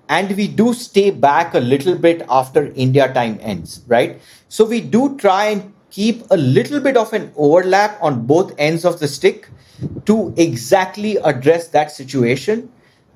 and 0.09 0.35
we 0.35 0.47
do 0.47 0.73
stay 0.73 1.11
back 1.11 1.53
a 1.53 1.59
little 1.59 1.95
bit 1.95 2.23
after 2.29 2.71
India 2.75 3.13
time 3.13 3.37
ends, 3.41 3.81
right? 3.87 4.21
So 4.49 4.65
we 4.65 4.81
do 4.81 5.17
try 5.17 5.45
and 5.45 5.73
keep 5.89 6.23
a 6.31 6.37
little 6.37 6.79
bit 6.79 6.97
of 6.97 7.13
an 7.13 7.31
overlap 7.35 7.97
on 8.01 8.25
both 8.25 8.53
ends 8.57 8.85
of 8.85 8.99
the 8.99 9.07
stick 9.07 9.49
to 10.05 10.33
exactly 10.37 11.17
address 11.17 11.67
that 11.69 11.91
situation. 11.91 12.71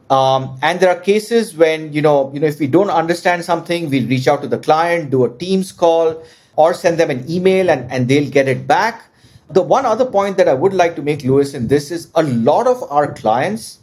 Um, 0.10 0.60
and 0.62 0.80
there 0.80 0.90
are 0.90 1.00
cases 1.00 1.56
when 1.58 1.92
you 1.92 2.02
know, 2.02 2.32
you 2.34 2.40
know, 2.40 2.48
if 2.48 2.60
we 2.60 2.68
don't 2.68 2.92
understand 2.92 3.44
something, 3.44 3.90
we 3.90 4.06
reach 4.06 4.28
out 4.28 4.42
to 4.44 4.48
the 4.48 4.60
client, 4.60 5.10
do 5.10 5.26
a 5.26 5.38
Teams 5.38 5.72
call, 5.72 6.24
or 6.56 6.74
send 6.74 7.00
them 7.00 7.10
an 7.10 7.30
email, 7.30 7.70
and, 7.70 7.92
and 7.92 8.08
they'll 8.08 8.30
get 8.30 8.48
it 8.48 8.68
back. 8.68 9.06
The 9.50 9.62
one 9.62 9.86
other 9.86 10.06
point 10.06 10.38
that 10.38 10.48
I 10.48 10.54
would 10.54 10.74
like 10.74 10.96
to 10.96 11.02
make, 11.02 11.24
Lewis, 11.24 11.54
in 11.54 11.68
this 11.68 11.92
is 11.92 12.12
a 12.16 12.24
lot 12.24 12.68
of 12.68 12.84
our 12.92 13.14
clients 13.14 13.80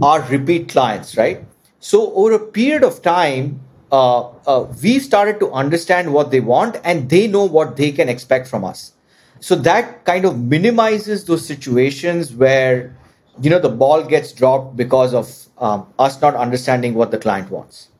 are 0.00 0.22
repeat 0.22 0.68
clients, 0.68 1.16
right? 1.16 1.44
So 1.80 2.12
over 2.14 2.34
a 2.34 2.38
period 2.38 2.84
of 2.84 3.02
time, 3.02 3.60
uh, 3.92 4.28
uh, 4.46 4.66
we 4.82 4.98
started 4.98 5.38
to 5.40 5.52
understand 5.52 6.12
what 6.12 6.30
they 6.30 6.40
want, 6.40 6.80
and 6.84 7.08
they 7.08 7.26
know 7.26 7.44
what 7.44 7.76
they 7.76 7.92
can 7.92 8.08
expect 8.08 8.48
from 8.48 8.64
us. 8.64 8.92
So 9.40 9.54
that 9.56 10.04
kind 10.04 10.24
of 10.24 10.40
minimizes 10.40 11.24
those 11.24 11.46
situations 11.46 12.32
where 12.32 12.96
you 13.40 13.50
know 13.50 13.58
the 13.58 13.68
ball 13.68 14.02
gets 14.02 14.32
dropped 14.32 14.76
because 14.76 15.14
of 15.14 15.30
um, 15.58 15.86
us 15.98 16.20
not 16.20 16.34
understanding 16.34 16.94
what 16.94 17.10
the 17.10 17.18
client 17.18 17.50
wants. 17.50 17.90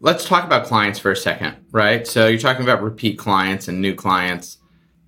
Let's 0.00 0.24
talk 0.24 0.44
about 0.44 0.64
clients 0.64 0.98
for 0.98 1.10
a 1.10 1.16
second, 1.16 1.56
right? 1.72 2.06
So 2.06 2.26
you're 2.26 2.38
talking 2.38 2.62
about 2.62 2.82
repeat 2.82 3.18
clients 3.18 3.68
and 3.68 3.82
new 3.82 3.94
clients. 3.94 4.58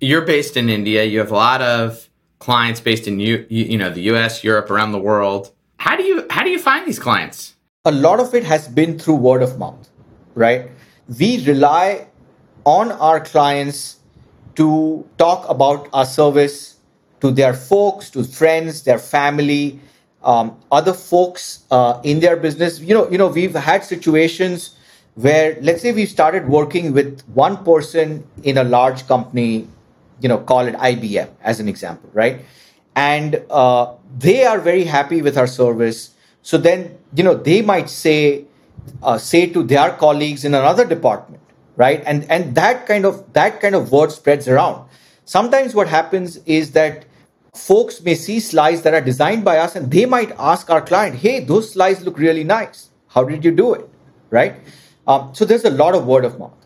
You're 0.03 0.25
based 0.25 0.57
in 0.57 0.69
India. 0.69 1.05
You 1.05 1.19
have 1.19 1.31
a 1.31 1.35
lot 1.35 1.61
of 1.61 2.09
clients 2.39 2.81
based 2.81 3.07
in 3.07 3.21
you, 3.21 3.45
you 3.49 3.77
know, 3.77 3.89
the 3.89 4.01
U.S., 4.13 4.43
Europe, 4.43 4.69
around 4.69 4.91
the 4.91 4.99
world. 4.99 5.51
How 5.77 5.95
do 5.95 6.03
you 6.03 6.25
how 6.29 6.43
do 6.43 6.49
you 6.49 6.59
find 6.59 6.85
these 6.85 6.99
clients? 6.99 7.55
A 7.85 7.91
lot 7.91 8.19
of 8.19 8.33
it 8.33 8.43
has 8.43 8.67
been 8.67 8.99
through 8.99 9.15
word 9.15 9.41
of 9.41 9.57
mouth, 9.57 9.89
right? 10.35 10.69
We 11.19 11.45
rely 11.45 12.07
on 12.65 12.91
our 12.91 13.19
clients 13.21 13.99
to 14.55 15.07
talk 15.17 15.47
about 15.49 15.87
our 15.93 16.05
service 16.05 16.75
to 17.21 17.31
their 17.31 17.53
folks, 17.53 18.09
to 18.09 18.25
friends, 18.25 18.83
their 18.83 18.99
family, 18.99 19.79
um, 20.23 20.57
other 20.69 20.93
folks 20.93 21.63
uh, 21.71 22.01
in 22.03 22.19
their 22.19 22.35
business. 22.35 22.81
You 22.81 22.93
know, 22.93 23.09
you 23.09 23.17
know, 23.17 23.27
we've 23.27 23.55
had 23.55 23.85
situations 23.85 24.75
where, 25.15 25.57
let's 25.61 25.81
say, 25.81 25.93
we 25.93 26.05
started 26.05 26.49
working 26.49 26.91
with 26.91 27.21
one 27.29 27.63
person 27.63 28.27
in 28.43 28.57
a 28.57 28.65
large 28.65 29.07
company. 29.07 29.69
You 30.21 30.29
know, 30.29 30.37
call 30.39 30.67
it 30.67 30.75
IBM 30.75 31.29
as 31.41 31.59
an 31.59 31.67
example, 31.67 32.09
right? 32.13 32.45
And 32.95 33.43
uh, 33.49 33.95
they 34.17 34.45
are 34.45 34.59
very 34.59 34.83
happy 34.83 35.21
with 35.21 35.37
our 35.37 35.47
service. 35.47 36.11
So 36.41 36.57
then, 36.57 36.97
you 37.15 37.23
know, 37.23 37.35
they 37.35 37.61
might 37.61 37.89
say, 37.89 38.45
uh, 39.01 39.17
say 39.17 39.47
to 39.47 39.63
their 39.63 39.91
colleagues 39.91 40.45
in 40.45 40.53
another 40.53 40.85
department 40.85 41.43
right? 41.75 42.03
And 42.05 42.29
and 42.29 42.55
that 42.55 42.85
kind 42.85 43.05
of 43.05 43.31
that 43.33 43.61
kind 43.61 43.75
of 43.75 43.91
word 43.91 44.11
spreads 44.11 44.47
around. 44.47 44.87
Sometimes 45.25 45.73
what 45.73 45.87
happens 45.87 46.37
is 46.45 46.71
that 46.71 47.05
folks 47.55 48.01
may 48.01 48.15
see 48.15 48.39
slides 48.39 48.81
that 48.81 48.93
are 48.93 49.01
designed 49.01 49.45
by 49.45 49.57
us 49.57 49.75
and 49.75 49.91
they 49.91 50.05
might 50.05 50.31
ask 50.39 50.71
our 50.71 50.81
client 50.81 51.15
hey 51.15 51.39
those 51.39 51.71
slides 51.71 52.01
look 52.03 52.17
really 52.17 52.43
nice. 52.43 52.89
How 53.07 53.23
did 53.23 53.45
you 53.45 53.51
do 53.51 53.73
it? 53.73 53.89
Right? 54.29 54.55
Um, 55.07 55.33
so 55.35 55.45
there's 55.45 55.65
a 55.65 55.69
lot 55.69 55.95
of 55.95 56.07
word 56.07 56.25
of 56.25 56.39
mouth 56.39 56.62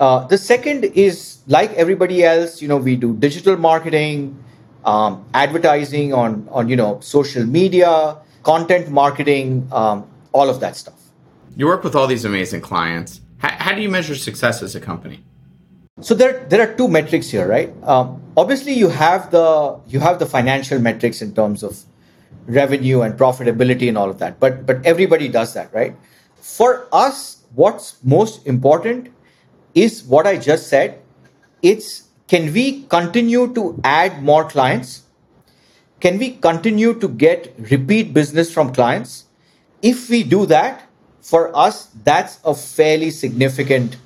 uh, 0.00 0.26
the 0.26 0.38
second 0.38 0.84
is 0.84 1.38
like 1.46 1.72
everybody 1.72 2.24
else 2.24 2.60
you 2.62 2.68
know 2.68 2.76
we 2.76 2.96
do 2.96 3.14
digital 3.16 3.56
marketing 3.56 4.36
um, 4.84 5.24
advertising 5.34 6.12
on 6.12 6.48
on 6.50 6.68
you 6.68 6.76
know 6.76 7.00
social 7.00 7.44
media 7.44 8.16
content 8.42 8.90
marketing 8.90 9.68
um, 9.72 10.08
all 10.32 10.48
of 10.48 10.60
that 10.60 10.76
stuff 10.76 11.00
you 11.56 11.66
work 11.66 11.84
with 11.84 11.94
all 11.94 12.06
these 12.06 12.24
amazing 12.24 12.60
clients 12.60 13.20
how, 13.44 13.64
how 13.64 13.74
do 13.74 13.82
you 13.82 13.90
measure 13.90 14.14
success 14.14 14.62
as 14.62 14.74
a 14.74 14.80
company? 14.80 15.22
So 16.00 16.14
there, 16.14 16.44
there 16.48 16.60
are 16.66 16.74
two 16.74 16.88
metrics 16.88 17.28
here, 17.28 17.46
right? 17.46 17.70
Um, 17.82 18.22
obviously, 18.36 18.72
you 18.72 18.88
have 18.88 19.30
the 19.30 19.78
you 19.86 20.00
have 20.00 20.18
the 20.18 20.26
financial 20.26 20.78
metrics 20.78 21.20
in 21.22 21.34
terms 21.34 21.62
of 21.62 21.78
revenue 22.46 23.02
and 23.02 23.18
profitability 23.18 23.88
and 23.88 23.98
all 23.98 24.10
of 24.10 24.18
that. 24.18 24.40
But 24.40 24.66
but 24.66 24.84
everybody 24.84 25.28
does 25.28 25.52
that, 25.54 25.72
right? 25.74 25.94
For 26.36 26.88
us, 26.92 27.44
what's 27.54 28.02
most 28.02 28.46
important 28.46 29.12
is 29.74 30.04
what 30.04 30.26
I 30.26 30.36
just 30.36 30.68
said. 30.68 31.00
It's 31.62 32.08
can 32.28 32.52
we 32.52 32.82
continue 32.84 33.52
to 33.54 33.80
add 33.84 34.22
more 34.22 34.44
clients? 34.48 35.02
Can 36.00 36.18
we 36.18 36.32
continue 36.32 36.94
to 36.98 37.08
get 37.08 37.54
repeat 37.70 38.14
business 38.14 38.52
from 38.52 38.72
clients? 38.72 39.24
If 39.82 40.08
we 40.08 40.22
do 40.22 40.46
that, 40.46 40.88
for 41.20 41.56
us, 41.56 41.88
that's 42.04 42.38
a 42.44 42.54
fairly 42.54 43.10
significant 43.10 43.96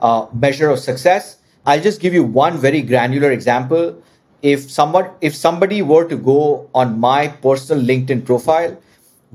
uh, 0.00 0.26
measure 0.32 0.68
of 0.68 0.80
success. 0.80 1.38
I'll 1.64 1.80
just 1.80 2.00
give 2.00 2.12
you 2.12 2.24
one 2.24 2.58
very 2.58 2.82
granular 2.82 3.30
example. 3.30 4.02
If 4.42 4.70
someone, 4.70 5.10
if 5.20 5.34
somebody 5.34 5.82
were 5.82 6.08
to 6.08 6.16
go 6.16 6.68
on 6.74 6.98
my 6.98 7.28
personal 7.28 7.84
LinkedIn 7.84 8.24
profile, 8.24 8.76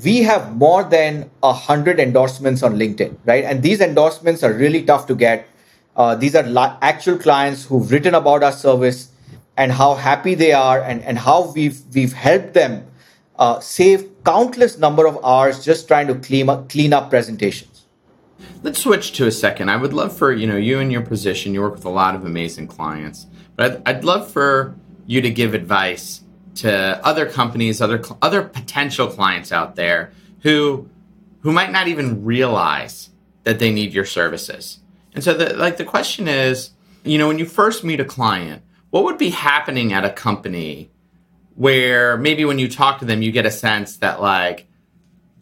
we 0.04 0.24
have 0.24 0.56
more 0.58 0.84
than 0.84 1.30
a 1.44 1.54
hundred 1.54 2.00
endorsements 2.00 2.64
on 2.64 2.76
LinkedIn, 2.76 3.18
right? 3.26 3.44
And 3.44 3.64
these 3.64 3.82
endorsements 3.82 4.44
are 4.44 4.54
really 4.54 4.84
tough 4.84 5.08
to 5.08 5.16
get. 5.16 5.48
Uh, 6.02 6.16
these 6.16 6.36
are 6.36 6.44
li- 6.44 6.78
actual 6.82 7.16
clients 7.16 7.66
who've 7.66 7.92
written 7.92 8.16
about 8.16 8.42
our 8.42 8.52
service 8.52 9.10
and 9.56 9.72
how 9.72 9.94
happy 9.94 10.34
they 10.34 10.52
are 10.52 10.82
and, 10.82 11.04
and 11.04 11.20
how 11.20 11.52
we've 11.52 11.80
we've 11.94 12.14
helped 12.14 12.56
them 12.56 12.84
uh, 13.38 13.60
save 13.60 14.10
countless 14.24 14.80
number 14.80 15.06
of 15.06 15.20
hours 15.24 15.64
just 15.64 15.88
trying 15.88 16.08
to 16.08 16.16
clean 16.16 16.50
up, 16.50 16.70
clean 16.70 16.92
up 16.92 17.12
presentations. 17.12 17.86
Let's 18.64 18.80
switch 18.80 19.12
to 19.18 19.28
a 19.28 19.32
second. 19.32 19.70
I 19.70 19.78
would 19.78 19.94
love 19.94 20.18
for 20.18 20.34
you 20.34 20.48
know 20.48 20.58
you 20.58 20.80
in 20.80 20.90
your 20.90 21.06
position. 21.14 21.54
You 21.54 21.62
work 21.62 21.76
with 21.76 21.86
a 21.86 21.96
lot 22.02 22.16
of 22.16 22.26
amazing 22.26 22.68
clients, 22.68 23.28
but 23.56 23.72
I'd, 23.72 23.82
I'd 23.90 24.04
love 24.04 24.32
for 24.32 24.76
you 25.06 25.22
to 25.22 25.30
give 25.30 25.54
advice 25.54 26.24
to 26.64 26.72
other 27.06 27.28
companies, 27.30 27.80
other 27.80 28.02
other 28.24 28.42
potential 28.42 29.08
clients 29.08 29.52
out 29.52 29.76
there 29.76 30.14
who 30.42 30.90
who 31.42 31.52
might 31.52 31.72
not 31.72 31.88
even 31.88 32.26
realize 32.26 33.12
that 33.44 33.60
they 33.60 33.72
need 33.72 33.94
your 33.94 34.06
services. 34.06 34.81
And 35.14 35.24
so, 35.24 35.34
the, 35.34 35.56
like 35.56 35.78
the 35.78 35.84
question 35.84 36.28
is, 36.28 36.72
you 37.04 37.18
know, 37.18 37.28
when 37.28 37.40
you 37.40 37.46
first 37.46 37.84
meet 37.84 38.00
a 38.00 38.06
client, 38.06 38.64
what 38.92 39.04
would 39.04 39.18
be 39.18 39.30
happening 39.30 39.94
at 39.94 40.06
a 40.06 40.10
company 40.10 40.92
where 41.56 42.18
maybe 42.18 42.46
when 42.46 42.60
you 42.60 42.70
talk 42.70 43.00
to 43.00 43.06
them, 43.06 43.22
you 43.22 43.32
get 43.32 43.46
a 43.46 43.52
sense 43.52 43.98
that 43.98 44.22
like 44.22 44.68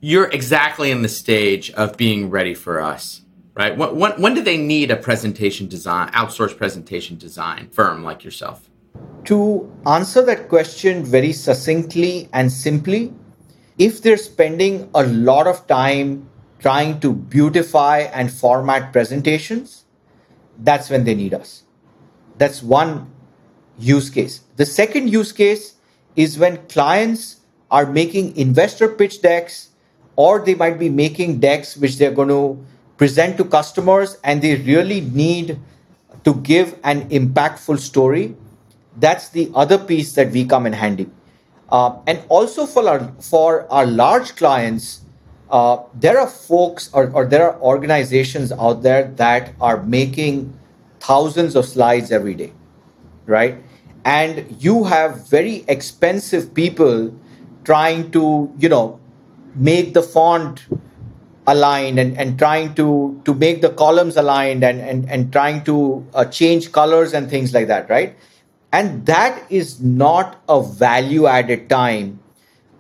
you're 0.01 0.29
exactly 0.29 0.91
in 0.91 1.01
the 1.01 1.09
stage 1.09 1.71
of 1.71 1.97
being 1.97 2.29
ready 2.29 2.53
for 2.53 2.79
us, 2.79 3.21
right? 3.53 3.77
When, 3.77 3.95
when, 3.97 4.21
when 4.21 4.33
do 4.33 4.41
they 4.41 4.57
need 4.57 4.91
a 4.91 4.95
presentation 4.95 5.67
design, 5.67 6.09
outsourced 6.11 6.57
presentation 6.57 7.17
design 7.17 7.69
firm 7.69 8.03
like 8.03 8.23
yourself? 8.23 8.69
To 9.25 9.71
answer 9.85 10.21
that 10.23 10.49
question 10.49 11.03
very 11.03 11.33
succinctly 11.33 12.29
and 12.33 12.51
simply, 12.51 13.13
if 13.77 14.01
they're 14.01 14.17
spending 14.17 14.89
a 14.95 15.03
lot 15.05 15.47
of 15.47 15.67
time 15.67 16.29
trying 16.59 16.99
to 16.99 17.13
beautify 17.13 17.99
and 18.13 18.31
format 18.31 18.91
presentations, 18.91 19.85
that's 20.59 20.89
when 20.89 21.05
they 21.05 21.15
need 21.15 21.33
us. 21.33 21.63
That's 22.37 22.61
one 22.61 23.11
use 23.77 24.09
case. 24.09 24.41
The 24.57 24.65
second 24.65 25.09
use 25.09 25.31
case 25.31 25.75
is 26.15 26.37
when 26.37 26.57
clients 26.67 27.37
are 27.71 27.85
making 27.85 28.35
investor 28.35 28.89
pitch 28.89 29.21
decks 29.21 29.69
or 30.15 30.43
they 30.43 30.55
might 30.55 30.77
be 30.77 30.89
making 30.89 31.39
decks 31.39 31.77
which 31.77 31.97
they're 31.97 32.11
going 32.11 32.27
to 32.27 32.65
present 32.97 33.37
to 33.37 33.45
customers 33.45 34.17
and 34.23 34.41
they 34.41 34.55
really 34.57 35.01
need 35.01 35.57
to 36.25 36.33
give 36.35 36.77
an 36.83 37.07
impactful 37.09 37.79
story, 37.79 38.35
that's 38.97 39.29
the 39.29 39.49
other 39.55 39.77
piece 39.77 40.13
that 40.13 40.31
we 40.31 40.43
come 40.45 40.65
in 40.65 40.73
handy. 40.73 41.09
Uh, 41.71 41.97
and 42.07 42.21
also 42.29 42.65
for 42.65 42.89
our 42.89 43.13
for 43.21 43.71
our 43.71 43.85
large 43.85 44.35
clients, 44.35 45.01
uh, 45.49 45.83
there 45.93 46.19
are 46.19 46.27
folks 46.27 46.89
or, 46.93 47.09
or 47.11 47.25
there 47.25 47.51
are 47.51 47.59
organizations 47.61 48.51
out 48.51 48.83
there 48.83 49.07
that 49.15 49.53
are 49.59 49.83
making 49.83 50.53
thousands 50.99 51.55
of 51.55 51.65
slides 51.65 52.11
every 52.11 52.35
day, 52.35 52.53
right? 53.25 53.57
And 54.05 54.55
you 54.59 54.83
have 54.85 55.27
very 55.27 55.65
expensive 55.67 56.53
people 56.53 57.13
trying 57.63 58.11
to, 58.11 58.53
you 58.59 58.69
know, 58.69 58.99
make 59.55 59.93
the 59.93 60.03
font 60.03 60.65
aligned 61.47 61.99
and, 61.99 62.17
and 62.17 62.37
trying 62.37 62.75
to 62.75 63.19
to 63.25 63.33
make 63.33 63.61
the 63.61 63.69
columns 63.69 64.15
aligned 64.17 64.63
and 64.63 64.79
and, 64.79 65.09
and 65.09 65.31
trying 65.31 65.63
to 65.63 66.05
uh, 66.13 66.25
change 66.25 66.71
colors 66.71 67.13
and 67.13 67.29
things 67.29 67.53
like 67.53 67.67
that 67.67 67.89
right 67.89 68.15
and 68.71 69.05
that 69.07 69.43
is 69.49 69.81
not 69.81 70.39
a 70.47 70.61
value 70.61 71.25
added 71.25 71.67
time 71.67 72.19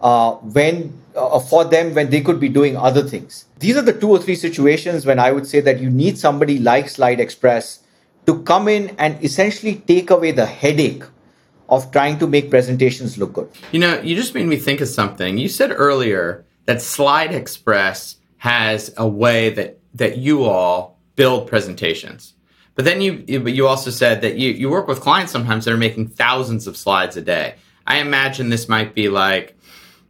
uh, 0.01 0.33
when 0.57 0.93
uh, 1.19 1.39
for 1.39 1.65
them 1.65 1.93
when 1.93 2.09
they 2.09 2.21
could 2.21 2.39
be 2.39 2.49
doing 2.49 2.77
other 2.77 3.03
things 3.03 3.45
these 3.59 3.75
are 3.75 3.81
the 3.81 3.93
two 3.93 4.09
or 4.09 4.19
three 4.19 4.35
situations 4.35 5.05
when 5.05 5.19
i 5.19 5.31
would 5.31 5.45
say 5.45 5.59
that 5.59 5.79
you 5.79 5.89
need 5.89 6.17
somebody 6.17 6.59
like 6.59 6.85
SlideXpress 6.85 7.79
to 8.25 8.41
come 8.43 8.67
in 8.67 8.95
and 8.97 9.23
essentially 9.23 9.75
take 9.75 10.09
away 10.09 10.31
the 10.31 10.45
headache 10.45 11.03
of 11.67 11.91
trying 11.91 12.17
to 12.19 12.27
make 12.27 12.49
presentations 12.49 13.17
look 13.17 13.33
good 13.33 13.49
you 13.71 13.79
know 13.79 13.99
you 14.01 14.15
just 14.15 14.33
made 14.33 14.47
me 14.47 14.57
think 14.57 14.81
of 14.81 14.87
something 14.87 15.37
you 15.37 15.49
said 15.49 15.71
earlier 15.71 16.45
that 16.65 16.77
SlideXpress 16.77 18.17
has 18.37 18.93
a 18.95 19.07
way 19.07 19.49
that 19.49 19.79
that 19.93 20.17
you 20.17 20.43
all 20.43 20.99
build 21.15 21.47
presentations. 21.47 22.33
But 22.75 22.85
then 22.85 23.01
you 23.01 23.23
you 23.27 23.67
also 23.67 23.91
said 23.91 24.21
that 24.21 24.37
you, 24.37 24.51
you 24.51 24.69
work 24.69 24.87
with 24.87 25.01
clients 25.01 25.31
sometimes 25.31 25.65
that 25.65 25.73
are 25.73 25.77
making 25.77 26.07
thousands 26.09 26.67
of 26.67 26.77
slides 26.77 27.17
a 27.17 27.21
day. 27.21 27.55
I 27.87 27.97
imagine 27.97 28.49
this 28.49 28.69
might 28.69 28.93
be 28.93 29.09
like 29.09 29.57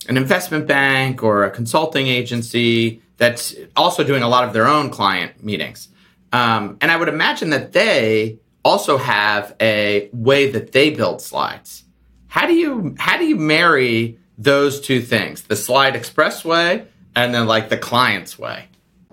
an 0.08 0.18
investment 0.18 0.68
bank 0.68 1.24
or 1.24 1.44
a 1.44 1.52
consulting 1.52 2.08
agency 2.08 3.02
that's 3.18 3.56
also 3.76 4.04
doing 4.04 4.24
a 4.24 4.30
lot 4.30 4.44
of 4.46 4.54
their 4.54 4.68
own 4.68 4.90
client 4.90 5.44
meetings. 5.44 5.90
Um, 6.32 6.78
and 6.82 6.92
I 6.92 6.96
would 6.96 7.10
imagine 7.10 7.50
that 7.50 7.74
they 7.74 8.40
also 8.64 8.98
have 8.98 9.56
a 9.60 10.10
way 10.14 10.52
that 10.52 10.72
they 10.72 10.90
build 10.92 11.22
slides. 11.22 11.84
How 12.28 12.46
do 12.46 12.54
you 12.54 12.96
how 13.00 13.18
do 13.18 13.26
you 13.26 13.36
marry 13.36 14.18
those 14.38 14.80
two 14.80 15.02
things, 15.02 15.44
the 15.44 15.56
SlideXpress 15.56 16.46
way 16.46 16.88
and 17.16 17.34
then 17.34 17.48
like 17.48 17.70
the 17.70 17.78
client's 17.78 18.40
way? 18.40 18.68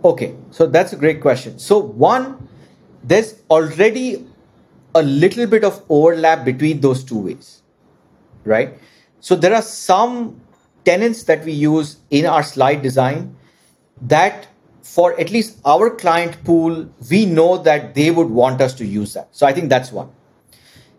Okay, 0.04 0.34
so 0.50 0.66
that's 0.66 0.92
a 0.92 0.96
great 0.96 1.20
question. 1.20 1.58
So, 1.58 1.78
one, 1.78 2.48
there's 3.02 3.40
already 3.50 4.24
a 4.94 5.02
little 5.02 5.46
bit 5.46 5.64
of 5.64 5.82
overlap 5.88 6.44
between 6.44 6.80
those 6.80 7.02
two 7.02 7.18
ways, 7.18 7.62
right? 8.44 8.74
So, 9.20 9.34
there 9.34 9.54
are 9.54 9.62
some 9.62 10.40
tenants 10.86 11.24
that 11.24 11.44
we 11.44 11.52
use 11.52 11.98
in 12.10 12.24
our 12.24 12.42
slide 12.42 12.80
design 12.82 13.36
that 14.00 14.46
for 14.82 15.18
at 15.20 15.30
least 15.30 15.58
our 15.64 15.90
client 15.90 16.42
pool, 16.44 16.88
we 17.10 17.26
know 17.26 17.58
that 17.58 17.94
they 17.94 18.10
would 18.10 18.30
want 18.30 18.60
us 18.60 18.72
to 18.74 18.86
use 18.86 19.14
that. 19.14 19.28
So, 19.32 19.46
I 19.46 19.52
think 19.52 19.68
that's 19.68 19.90
one. 19.92 20.08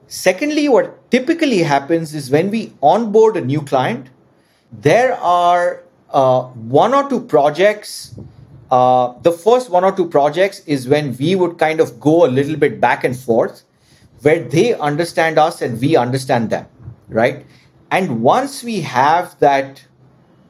Secondly, 0.07 0.69
what 0.69 1.09
typically 1.09 1.59
happens 1.59 2.13
is 2.13 2.29
when 2.29 2.51
we 2.51 2.73
onboard 2.81 3.37
a 3.37 3.41
new 3.41 3.61
client, 3.61 4.09
there 4.71 5.13
are 5.15 5.83
uh, 6.11 6.43
one 6.43 6.93
or 6.93 7.09
two 7.09 7.21
projects. 7.21 8.15
Uh, 8.69 9.13
the 9.21 9.31
first 9.31 9.69
one 9.69 9.83
or 9.83 9.95
two 9.95 10.07
projects 10.09 10.59
is 10.65 10.87
when 10.87 11.15
we 11.17 11.35
would 11.35 11.57
kind 11.57 11.79
of 11.79 11.99
go 11.99 12.25
a 12.25 12.29
little 12.29 12.57
bit 12.57 12.79
back 12.81 13.03
and 13.03 13.17
forth, 13.17 13.63
where 14.21 14.43
they 14.43 14.73
understand 14.75 15.37
us 15.37 15.61
and 15.61 15.79
we 15.79 15.95
understand 15.95 16.49
them, 16.49 16.65
right? 17.07 17.45
And 17.91 18.21
once 18.21 18.63
we 18.63 18.81
have 18.81 19.39
that 19.39 19.85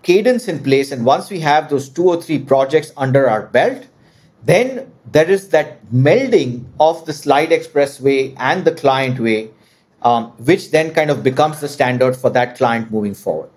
cadence 0.04 0.48
in 0.48 0.64
place, 0.64 0.92
and 0.92 1.06
once 1.06 1.30
we 1.30 1.40
have 1.42 1.70
those 1.70 1.90
two 1.90 2.08
or 2.08 2.22
three 2.22 2.40
projects 2.40 2.92
under 2.98 3.30
our 3.30 3.48
belt, 3.48 3.88
then 4.44 4.92
there 5.12 5.30
is 5.30 5.50
that 5.50 5.86
melding 5.92 6.66
of 6.80 7.06
the 7.06 7.12
SlideXpress 7.12 8.00
way 8.00 8.34
and 8.38 8.66
the 8.66 8.72
client 8.72 9.20
way, 9.20 9.50
um, 10.02 10.28
which 10.38 10.72
then 10.72 10.94
kind 10.94 11.10
of 11.10 11.24
becomes 11.24 11.60
the 11.60 11.68
standard 11.68 12.16
for 12.16 12.30
that 12.32 12.58
client 12.58 12.92
moving 12.92 13.14
forward. 13.14 13.50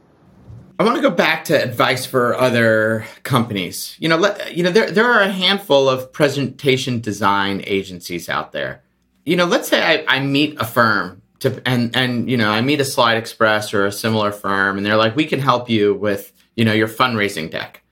I 0.79 0.83
want 0.83 0.97
to 0.97 1.03
go 1.03 1.11
back 1.11 1.45
to 1.45 1.63
advice 1.63 2.07
for 2.07 2.35
other 2.35 3.05
companies. 3.23 3.97
You 3.99 4.09
know, 4.09 4.17
let, 4.17 4.57
you 4.57 4.63
know 4.63 4.71
there 4.71 4.91
there 4.91 5.05
are 5.05 5.21
a 5.21 5.31
handful 5.31 5.91
of 5.91 6.11
presentation 6.11 7.01
design 7.01 7.63
agencies 7.67 8.31
out 8.31 8.53
there. 8.53 8.83
You 9.27 9.37
know, 9.37 9.45
let's 9.45 9.69
say 9.69 9.83
I, 9.83 10.17
I 10.17 10.21
meet 10.21 10.59
a 10.59 10.65
firm 10.65 11.21
to 11.41 11.61
and 11.67 11.95
and 11.97 12.31
you 12.31 12.37
know 12.37 12.51
I 12.51 12.61
meet 12.61 12.81
a 12.81 12.85
SlideXpress 12.85 13.75
or 13.75 13.87
a 13.87 13.93
similar 13.93 14.33
firm, 14.33 14.77
and 14.77 14.87
they're 14.87 14.97
like, 14.97 15.17
we 15.17 15.27
can 15.27 15.41
help 15.41 15.69
you 15.69 15.95
with 15.95 16.33
you 16.55 16.65
know 16.65 16.73
your 16.73 16.89
fundraising 16.89 17.51
deck. 17.51 17.83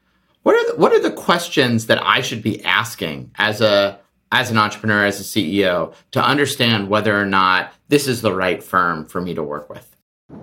What 0.42 0.54
are 0.54 0.72
the, 0.72 0.80
what 0.80 0.92
are 0.92 1.00
the 1.00 1.10
questions 1.10 1.86
that 1.86 2.02
I 2.02 2.20
should 2.20 2.42
be 2.42 2.64
asking 2.64 3.32
as 3.36 3.60
a 3.60 3.98
as 4.30 4.50
an 4.50 4.58
entrepreneur, 4.58 5.06
as 5.06 5.20
a 5.20 5.24
CEO, 5.24 5.94
to 6.10 6.22
understand 6.22 6.88
whether 6.88 7.18
or 7.18 7.26
not 7.26 7.72
this 7.88 8.06
is 8.06 8.20
the 8.20 8.34
right 8.34 8.62
firm 8.62 9.06
for 9.06 9.20
me 9.20 9.34
to 9.34 9.42
work 9.42 9.70
with? 9.70 9.96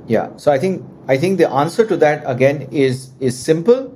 Yeah, 0.07 0.35
so 0.37 0.51
I 0.51 0.57
think 0.57 0.83
I 1.07 1.17
think 1.17 1.37
the 1.37 1.49
answer 1.49 1.85
to 1.85 1.97
that 1.97 2.23
again 2.25 2.67
is 2.71 3.11
is 3.19 3.37
simple. 3.37 3.93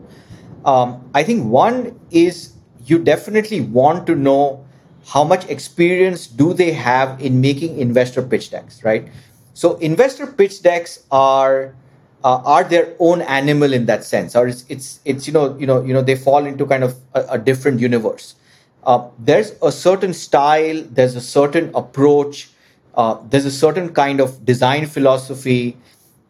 Um, 0.65 1.10
I 1.15 1.24
think 1.24 1.45
one 1.45 2.00
is 2.12 2.54
you 2.86 3.00
definitely 3.00 3.62
want 3.62 4.06
to 4.08 4.15
know 4.15 4.65
how 5.07 5.23
much 5.23 5.47
experience 5.49 6.27
do 6.27 6.53
they 6.53 6.71
have 6.71 7.21
in 7.21 7.41
making 7.41 7.79
investor 7.79 8.21
pitch 8.21 8.51
decks, 8.51 8.83
right? 8.83 9.07
So 9.53 9.75
investor 9.77 10.27
pitch 10.27 10.62
decks 10.62 11.03
are 11.12 11.75
uh, 12.23 12.41
are 12.43 12.63
their 12.63 12.95
own 12.99 13.21
animal 13.21 13.73
in 13.73 13.85
that 13.85 14.03
sense, 14.03 14.35
or 14.35 14.47
it's 14.47 14.65
it's 14.69 14.99
it's 15.05 15.27
you 15.27 15.33
know 15.33 15.57
you 15.57 15.65
know 15.65 15.83
you 15.83 15.93
know 15.93 16.01
they 16.01 16.15
fall 16.15 16.45
into 16.45 16.65
kind 16.65 16.83
of 16.83 16.95
a, 17.13 17.25
a 17.31 17.38
different 17.38 17.79
universe. 17.79 18.35
Uh, 18.83 19.09
there's 19.19 19.53
a 19.62 19.71
certain 19.71 20.13
style, 20.13 20.83
there's 20.91 21.15
a 21.15 21.21
certain 21.21 21.69
approach 21.75 22.49
uh, 22.95 23.17
there's 23.29 23.45
a 23.45 23.51
certain 23.51 23.93
kind 23.93 24.19
of 24.19 24.45
design 24.45 24.85
philosophy 24.85 25.77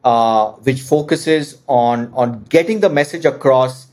uh, 0.04 0.52
which 0.68 0.82
focuses 0.82 1.58
on 1.68 2.12
on 2.14 2.44
getting 2.44 2.80
the 2.80 2.90
message 2.90 3.26
across 3.26 3.88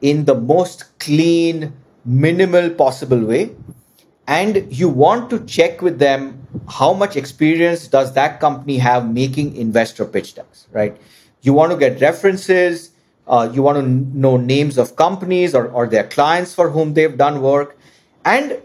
in 0.00 0.24
the 0.24 0.34
most 0.34 0.98
clean, 0.98 1.72
minimal 2.04 2.70
possible 2.70 3.24
way. 3.32 3.50
And 4.32 4.74
you 4.74 4.88
want 4.88 5.28
to 5.28 5.44
check 5.44 5.82
with 5.82 5.98
them 5.98 6.48
how 6.66 6.94
much 6.94 7.16
experience 7.16 7.86
does 7.86 8.14
that 8.14 8.40
company 8.40 8.78
have 8.78 9.10
making 9.12 9.54
investor 9.56 10.06
pitch 10.06 10.36
decks, 10.36 10.66
right? 10.72 10.96
You 11.42 11.52
want 11.52 11.72
to 11.72 11.76
get 11.76 12.00
references. 12.00 12.92
Uh, 13.26 13.50
you 13.52 13.62
want 13.62 13.76
to 13.76 13.86
know 14.18 14.38
names 14.38 14.78
of 14.78 14.96
companies 14.96 15.54
or, 15.54 15.66
or 15.68 15.86
their 15.86 16.08
clients 16.08 16.54
for 16.54 16.70
whom 16.70 16.94
they've 16.94 17.18
done 17.18 17.42
work. 17.42 17.76
And 18.24 18.62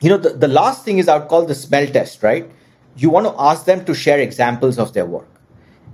you 0.00 0.08
know, 0.08 0.18
the, 0.18 0.30
the 0.30 0.48
last 0.48 0.84
thing 0.84 0.98
is 0.98 1.06
I 1.06 1.18
would 1.18 1.28
call 1.28 1.46
the 1.46 1.54
smell 1.54 1.86
test, 1.86 2.20
right? 2.24 2.50
You 2.96 3.08
want 3.08 3.26
to 3.26 3.34
ask 3.38 3.66
them 3.66 3.84
to 3.84 3.94
share 3.94 4.18
examples 4.18 4.80
of 4.80 4.94
their 4.94 5.06
work. 5.06 5.28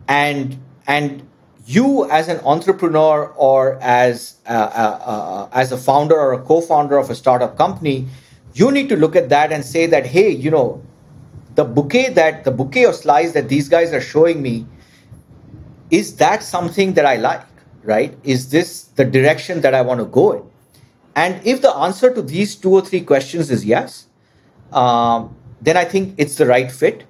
And 0.09 0.59
and 0.87 1.29
you 1.67 2.09
as 2.11 2.29
an 2.29 2.41
entrepreneur 2.41 3.35
or 3.37 3.79
as 3.83 4.37
uh, 4.49 4.53
uh, 4.53 5.11
uh, 5.13 5.49
as 5.53 5.73
a 5.73 5.77
founder 5.77 6.19
or 6.19 6.33
a 6.33 6.41
co-founder 6.41 6.97
of 6.97 7.11
a 7.11 7.15
startup 7.15 7.59
company, 7.59 8.07
you 8.57 8.73
need 8.73 8.89
to 8.89 8.97
look 8.97 9.15
at 9.17 9.29
that 9.29 9.53
and 9.53 9.63
say 9.63 9.87
that, 9.87 10.07
hey, 10.07 10.31
you 10.31 10.51
know, 10.51 10.83
the 11.57 11.65
bouquet 11.65 12.09
that 12.15 12.45
the 12.45 12.51
bouquet 12.51 12.85
of 12.85 12.95
slides 12.95 13.33
that 13.35 13.51
these 13.51 13.69
guys 13.69 13.93
are 13.93 14.01
showing 14.01 14.41
me, 14.41 14.67
is 15.91 16.17
that 16.17 16.43
something 16.43 16.95
that 16.95 17.05
I 17.05 17.17
like, 17.17 17.47
right? 17.83 18.17
Is 18.25 18.49
this 18.49 18.85
the 18.97 19.05
direction 19.05 19.61
that 19.61 19.75
I 19.75 19.83
want 19.83 20.01
to 20.01 20.07
go 20.07 20.33
in? 20.33 20.43
And 21.15 21.47
if 21.47 21.61
the 21.61 21.71
answer 21.71 22.15
to 22.15 22.23
these 22.23 22.57
two 22.57 22.73
or 22.73 22.81
three 22.81 23.03
questions 23.03 23.51
is 23.51 23.65
yes, 23.65 24.07
um, 24.73 25.37
then 25.61 25.77
I 25.77 25.85
think 25.85 26.15
it's 26.17 26.37
the 26.37 26.47
right 26.47 26.73
fit. 26.73 27.05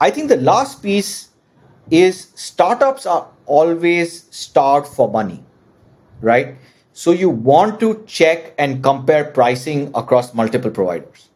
I 0.00 0.10
think 0.10 0.28
the 0.28 0.36
last 0.36 0.82
piece 0.82 1.28
is 1.90 2.28
startups 2.34 3.04
are 3.04 3.28
always 3.44 4.24
starved 4.30 4.88
for 4.88 5.10
money, 5.10 5.44
right? 6.20 6.56
So 7.00 7.12
you 7.12 7.30
want 7.30 7.80
to 7.80 8.04
check 8.06 8.52
and 8.58 8.82
compare 8.82 9.24
pricing 9.24 9.90
across 9.94 10.34
multiple 10.34 10.70
providers. 10.70 11.30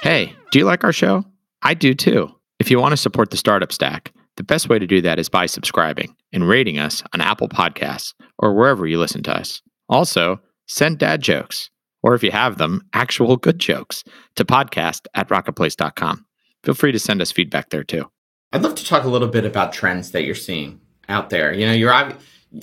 Hey, 0.00 0.32
do 0.52 0.60
you 0.60 0.64
like 0.64 0.84
our 0.84 0.92
show? 0.92 1.24
I 1.62 1.74
do 1.74 1.94
too. 1.94 2.30
If 2.60 2.70
you 2.70 2.78
want 2.78 2.92
to 2.92 2.96
support 2.96 3.32
the 3.32 3.36
Startup 3.36 3.72
Stack, 3.72 4.12
the 4.36 4.44
best 4.44 4.68
way 4.68 4.78
to 4.78 4.86
do 4.86 5.00
that 5.00 5.18
is 5.18 5.28
by 5.28 5.46
subscribing 5.46 6.14
and 6.32 6.48
rating 6.48 6.78
us 6.78 7.02
on 7.12 7.20
Apple 7.20 7.48
Podcasts 7.48 8.14
or 8.38 8.54
wherever 8.54 8.86
you 8.86 9.00
listen 9.00 9.24
to 9.24 9.36
us. 9.36 9.60
Also, 9.88 10.40
send 10.68 10.98
dad 10.98 11.20
jokes, 11.20 11.70
or 12.04 12.14
if 12.14 12.22
you 12.22 12.30
have 12.30 12.58
them, 12.58 12.80
actual 12.92 13.36
good 13.36 13.58
jokes, 13.58 14.04
to 14.36 14.44
podcast 14.44 15.08
at 15.14 15.28
rocketplace.com. 15.30 16.24
Feel 16.62 16.74
free 16.74 16.92
to 16.92 17.00
send 17.00 17.20
us 17.20 17.32
feedback 17.32 17.70
there 17.70 17.82
too. 17.82 18.08
I'd 18.52 18.62
love 18.62 18.76
to 18.76 18.84
talk 18.84 19.02
a 19.02 19.08
little 19.08 19.26
bit 19.26 19.44
about 19.44 19.72
trends 19.72 20.12
that 20.12 20.22
you're 20.22 20.36
seeing 20.36 20.80
out 21.08 21.30
there. 21.30 21.52
You 21.52 21.66
know, 21.66 21.72
you're 21.72 21.92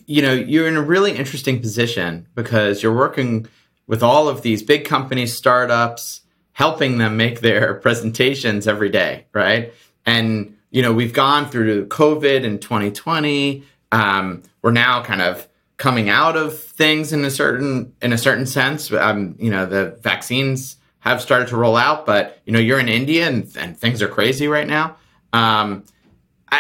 you 0.06 0.22
know, 0.22 0.34
you're 0.34 0.68
in 0.68 0.78
a 0.78 0.82
really 0.82 1.16
interesting 1.16 1.60
position 1.60 2.28
because 2.36 2.82
you're 2.82 2.96
working 2.96 3.48
with 3.88 4.02
all 4.04 4.28
of 4.28 4.42
these 4.42 4.64
big 4.64 4.86
companies, 4.86 5.36
startups, 5.36 6.22
helping 6.54 6.98
them 6.98 7.18
make 7.18 7.42
their 7.42 7.74
presentations 7.86 8.68
every 8.68 8.90
day, 8.90 9.26
right? 9.34 9.74
And 10.06 10.58
you 10.70 10.82
know, 10.82 10.94
we've 10.94 11.14
gone 11.14 11.50
through 11.50 11.88
COVID 11.88 12.44
in 12.44 12.58
2020. 12.60 13.64
Um, 13.92 14.44
we're 14.62 14.72
now 14.72 15.04
kind 15.04 15.22
of 15.22 15.48
coming 15.76 16.10
out 16.10 16.38
of 16.38 16.58
things 16.58 17.12
in 17.12 17.26
a 17.26 17.32
certain 17.32 17.94
in 18.02 18.14
a 18.14 18.18
certain 18.18 18.46
sense. 18.46 18.92
Um, 18.94 19.36
you 19.38 19.52
know, 19.52 19.66
the 19.66 19.98
vaccines 20.02 20.78
have 21.00 21.22
started 21.22 21.48
to 21.50 21.58
roll 21.58 21.76
out, 21.76 22.06
but 22.06 22.40
you 22.46 22.54
know, 22.54 22.60
you're 22.60 22.80
in 22.80 22.88
India 22.88 23.28
and, 23.28 23.52
and 23.58 23.78
things 23.78 24.02
are 24.02 24.08
crazy 24.08 24.48
right 24.48 24.68
now. 24.68 24.96
Um, 25.34 25.84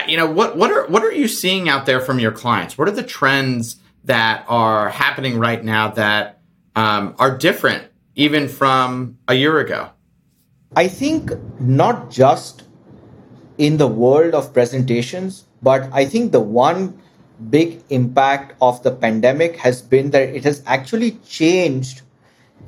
you 0.07 0.17
know, 0.17 0.29
what 0.29 0.57
what 0.57 0.71
are 0.71 0.87
what 0.87 1.03
are 1.03 1.11
you 1.11 1.27
seeing 1.27 1.69
out 1.69 1.85
there 1.85 1.99
from 1.99 2.19
your 2.19 2.31
clients? 2.31 2.77
What 2.77 2.87
are 2.87 2.91
the 2.91 3.03
trends 3.03 3.77
that 4.05 4.45
are 4.47 4.89
happening 4.89 5.37
right 5.37 5.63
now 5.63 5.89
that 5.89 6.39
um, 6.75 7.15
are 7.19 7.37
different 7.37 7.91
even 8.15 8.47
from 8.47 9.17
a 9.27 9.33
year 9.33 9.59
ago? 9.59 9.89
I 10.75 10.87
think 10.87 11.31
not 11.59 12.09
just 12.09 12.63
in 13.57 13.77
the 13.77 13.87
world 13.87 14.33
of 14.33 14.53
presentations, 14.53 15.45
but 15.61 15.89
I 15.91 16.05
think 16.05 16.31
the 16.31 16.39
one 16.39 16.99
big 17.49 17.83
impact 17.89 18.55
of 18.61 18.81
the 18.83 18.91
pandemic 18.91 19.57
has 19.57 19.81
been 19.81 20.11
that 20.11 20.29
it 20.29 20.43
has 20.43 20.63
actually 20.65 21.11
changed 21.27 22.01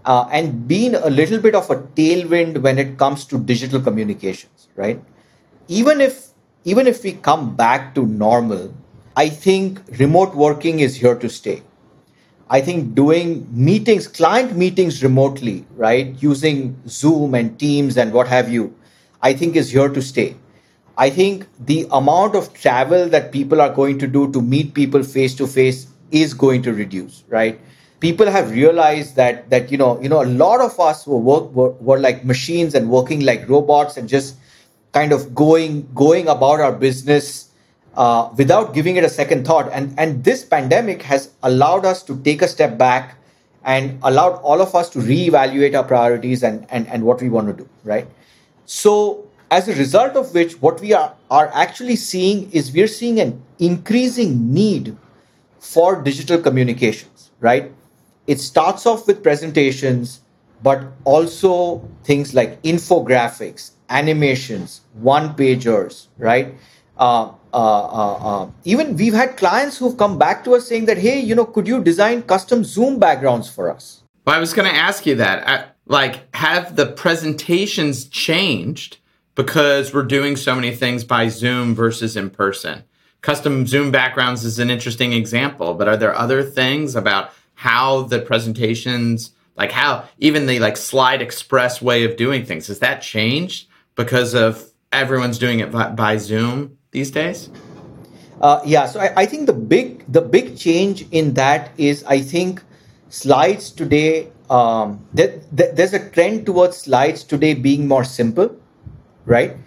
uh, 0.05 0.27
and 0.31 0.67
been 0.67 0.95
a 0.95 1.09
little 1.09 1.39
bit 1.39 1.55
of 1.55 1.69
a 1.69 1.75
tailwind 1.75 2.61
when 2.61 2.77
it 2.77 2.97
comes 2.97 3.25
to 3.25 3.39
digital 3.39 3.79
communications, 3.79 4.67
right? 4.75 5.01
Even 5.67 6.01
if 6.01 6.32
even 6.65 6.87
if 6.87 7.03
we 7.03 7.13
come 7.13 7.55
back 7.55 7.93
to 7.95 8.05
normal, 8.05 8.73
I 9.15 9.29
think 9.29 9.81
remote 9.99 10.33
working 10.35 10.79
is 10.79 10.95
here 10.95 11.15
to 11.15 11.29
stay. 11.29 11.61
I 12.49 12.61
think 12.61 12.93
doing 12.93 13.47
meetings, 13.51 14.07
client 14.07 14.55
meetings 14.55 15.03
remotely, 15.03 15.65
right, 15.75 16.15
using 16.21 16.79
Zoom 16.87 17.33
and 17.35 17.57
Teams 17.59 17.97
and 17.97 18.13
what 18.13 18.27
have 18.27 18.49
you, 18.49 18.75
I 19.21 19.33
think 19.33 19.55
is 19.55 19.71
here 19.71 19.89
to 19.89 20.01
stay. 20.01 20.35
I 20.97 21.09
think 21.09 21.47
the 21.59 21.87
amount 21.91 22.35
of 22.35 22.53
travel 22.53 23.09
that 23.09 23.31
people 23.31 23.59
are 23.61 23.73
going 23.73 23.97
to 23.99 24.07
do 24.07 24.31
to 24.31 24.41
meet 24.41 24.73
people 24.73 25.01
face 25.03 25.33
to 25.35 25.47
face 25.47 25.87
is 26.11 26.33
going 26.33 26.61
to 26.63 26.73
reduce, 26.73 27.23
right? 27.29 27.59
People 27.99 28.29
have 28.29 28.51
realized 28.51 29.15
that 29.15 29.49
that 29.49 29.71
you 29.71 29.77
know 29.77 29.99
you 30.01 30.09
know 30.09 30.21
a 30.21 30.29
lot 30.43 30.61
of 30.61 30.79
us 30.79 31.07
were 31.07 31.17
work 31.17 31.51
were, 31.53 31.71
were 31.71 31.99
like 31.99 32.23
machines 32.25 32.75
and 32.75 32.89
working 32.89 33.21
like 33.21 33.47
robots 33.49 33.97
and 33.97 34.07
just 34.07 34.35
kind 34.93 35.11
of 35.11 35.33
going 35.35 35.87
going 35.93 36.27
about 36.27 36.59
our 36.59 36.71
business 36.71 37.49
uh, 37.95 38.29
without 38.37 38.73
giving 38.73 38.95
it 38.95 39.03
a 39.03 39.09
second 39.09 39.45
thought. 39.45 39.69
And 39.71 39.93
and 39.97 40.23
this 40.23 40.45
pandemic 40.45 41.01
has 41.03 41.31
allowed 41.43 41.85
us 41.85 42.03
to 42.03 42.17
take 42.21 42.41
a 42.41 42.47
step 42.47 42.77
back 42.77 43.17
and 43.65 43.99
allowed 44.03 44.39
all 44.41 44.61
of 44.61 44.75
us 44.75 44.89
to 44.91 44.99
reevaluate 44.99 45.75
our 45.75 45.83
priorities 45.83 46.43
and 46.43 46.65
and, 46.69 46.87
and 46.87 47.03
what 47.03 47.21
we 47.21 47.29
want 47.29 47.47
to 47.47 47.63
do, 47.63 47.69
right? 47.83 48.07
So 48.65 49.27
as 49.53 49.67
a 49.67 49.75
result 49.75 50.15
of 50.15 50.33
which, 50.33 50.59
what 50.61 50.81
we 50.81 50.93
are, 50.93 51.13
are 51.29 51.47
actually 51.53 51.95
seeing 51.95 52.51
is 52.51 52.71
we're 52.73 52.87
seeing 52.87 53.19
an 53.19 53.39
increasing 53.59 54.51
need 54.51 54.97
for 55.59 56.01
digital 56.01 56.39
communications, 56.41 57.29
right? 57.39 57.71
It 58.25 58.39
starts 58.39 58.87
off 58.87 59.05
with 59.05 59.21
presentations, 59.21 60.21
but 60.63 60.87
also 61.03 61.87
things 62.03 62.33
like 62.33 62.59
infographics, 62.63 63.71
animations, 63.93 64.81
one 64.93 65.35
pagers, 65.35 66.07
right? 66.17 66.55
Uh, 66.97 67.31
uh, 67.53 67.85
uh, 68.01 68.43
uh, 68.43 68.51
even 68.65 68.97
we've 68.97 69.13
had 69.13 69.37
clients 69.37 69.77
who've 69.77 69.97
come 69.97 70.17
back 70.17 70.43
to 70.43 70.55
us 70.55 70.67
saying 70.67 70.85
that, 70.85 70.97
hey, 70.97 71.19
you 71.19 71.35
know, 71.35 71.45
could 71.45 71.67
you 71.67 71.83
design 71.83 72.23
custom 72.23 72.63
Zoom 72.63 72.99
backgrounds 72.99 73.49
for 73.49 73.71
us? 73.71 74.03
Well, 74.25 74.35
I 74.35 74.39
was 74.39 74.53
going 74.53 74.69
to 74.69 74.75
ask 74.75 75.05
you 75.05 75.15
that. 75.15 75.47
I, 75.47 75.65
like, 75.85 76.35
have 76.35 76.75
the 76.75 76.87
presentations 76.87 78.05
changed? 78.05 78.97
because 79.35 79.93
we're 79.93 80.03
doing 80.03 80.35
so 80.35 80.55
many 80.55 80.75
things 80.75 81.03
by 81.03 81.27
Zoom 81.27 81.73
versus 81.73 82.15
in 82.15 82.29
person. 82.29 82.83
Custom 83.21 83.65
Zoom 83.65 83.91
backgrounds 83.91 84.43
is 84.43 84.59
an 84.59 84.69
interesting 84.69 85.13
example, 85.13 85.73
but 85.73 85.87
are 85.87 85.97
there 85.97 86.15
other 86.15 86.43
things 86.43 86.95
about 86.95 87.31
how 87.55 88.03
the 88.03 88.19
presentations, 88.19 89.31
like 89.55 89.71
how 89.71 90.07
even 90.19 90.45
the 90.45 90.59
like 90.59 90.75
SlideXpress 90.75 91.81
way 91.81 92.03
of 92.03 92.17
doing 92.17 92.45
things, 92.45 92.67
has 92.67 92.79
that 92.79 93.01
changed 93.01 93.67
because 93.95 94.33
of 94.33 94.71
everyone's 94.91 95.37
doing 95.37 95.59
it 95.59 95.71
by, 95.71 95.89
by 95.89 96.17
Zoom 96.17 96.77
these 96.91 97.11
days? 97.11 97.49
Uh, 98.41 98.61
yeah, 98.65 98.85
so 98.85 98.99
I, 98.99 99.21
I, 99.21 99.25
think 99.25 99.45
the 99.45 99.53
big 99.53 100.03
the 100.11 100.21
big 100.21 100.57
change 100.57 101.07
in 101.11 101.33
that 101.35 101.71
is 101.77 102.03
I 102.03 102.19
think 102.19 102.61
slides 103.09 103.71
today. 103.71 104.27
Um, 104.49 105.07
there, 105.13 105.39
there's 105.51 105.93
a 105.93 106.09
trend 106.09 106.45
towards 106.45 106.77
slides 106.77 107.23
today 107.23 107.53
being 107.53 107.87
more 107.87 108.03
simple 108.03 108.59
right? 109.25 109.57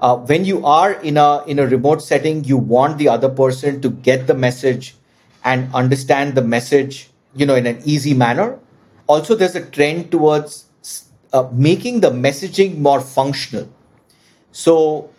Uh, 0.00 0.16
when 0.16 0.44
you 0.44 0.64
are 0.66 0.92
in 1.02 1.16
a 1.16 1.44
in 1.44 1.58
a 1.58 1.66
remote 1.66 2.02
setting, 2.02 2.44
you 2.44 2.56
want 2.56 2.98
the 2.98 3.08
other 3.08 3.28
person 3.28 3.80
to 3.82 3.90
get 3.90 4.26
the 4.26 4.34
message 4.34 4.96
and 5.44 5.72
understand 5.74 6.34
the 6.34 6.42
message, 6.42 7.10
you 7.34 7.46
know, 7.46 7.54
in 7.54 7.66
an 7.66 7.80
easy 7.84 8.14
manner. 8.14 8.58
Also, 9.06 9.34
there's 9.34 9.54
a 9.54 9.64
trend 9.64 10.10
towards 10.10 10.66
uh, 11.32 11.48
making 11.52 12.00
the 12.00 12.10
messaging 12.10 12.78
more 12.78 13.00
functional. 13.00 13.68
So 14.52 15.10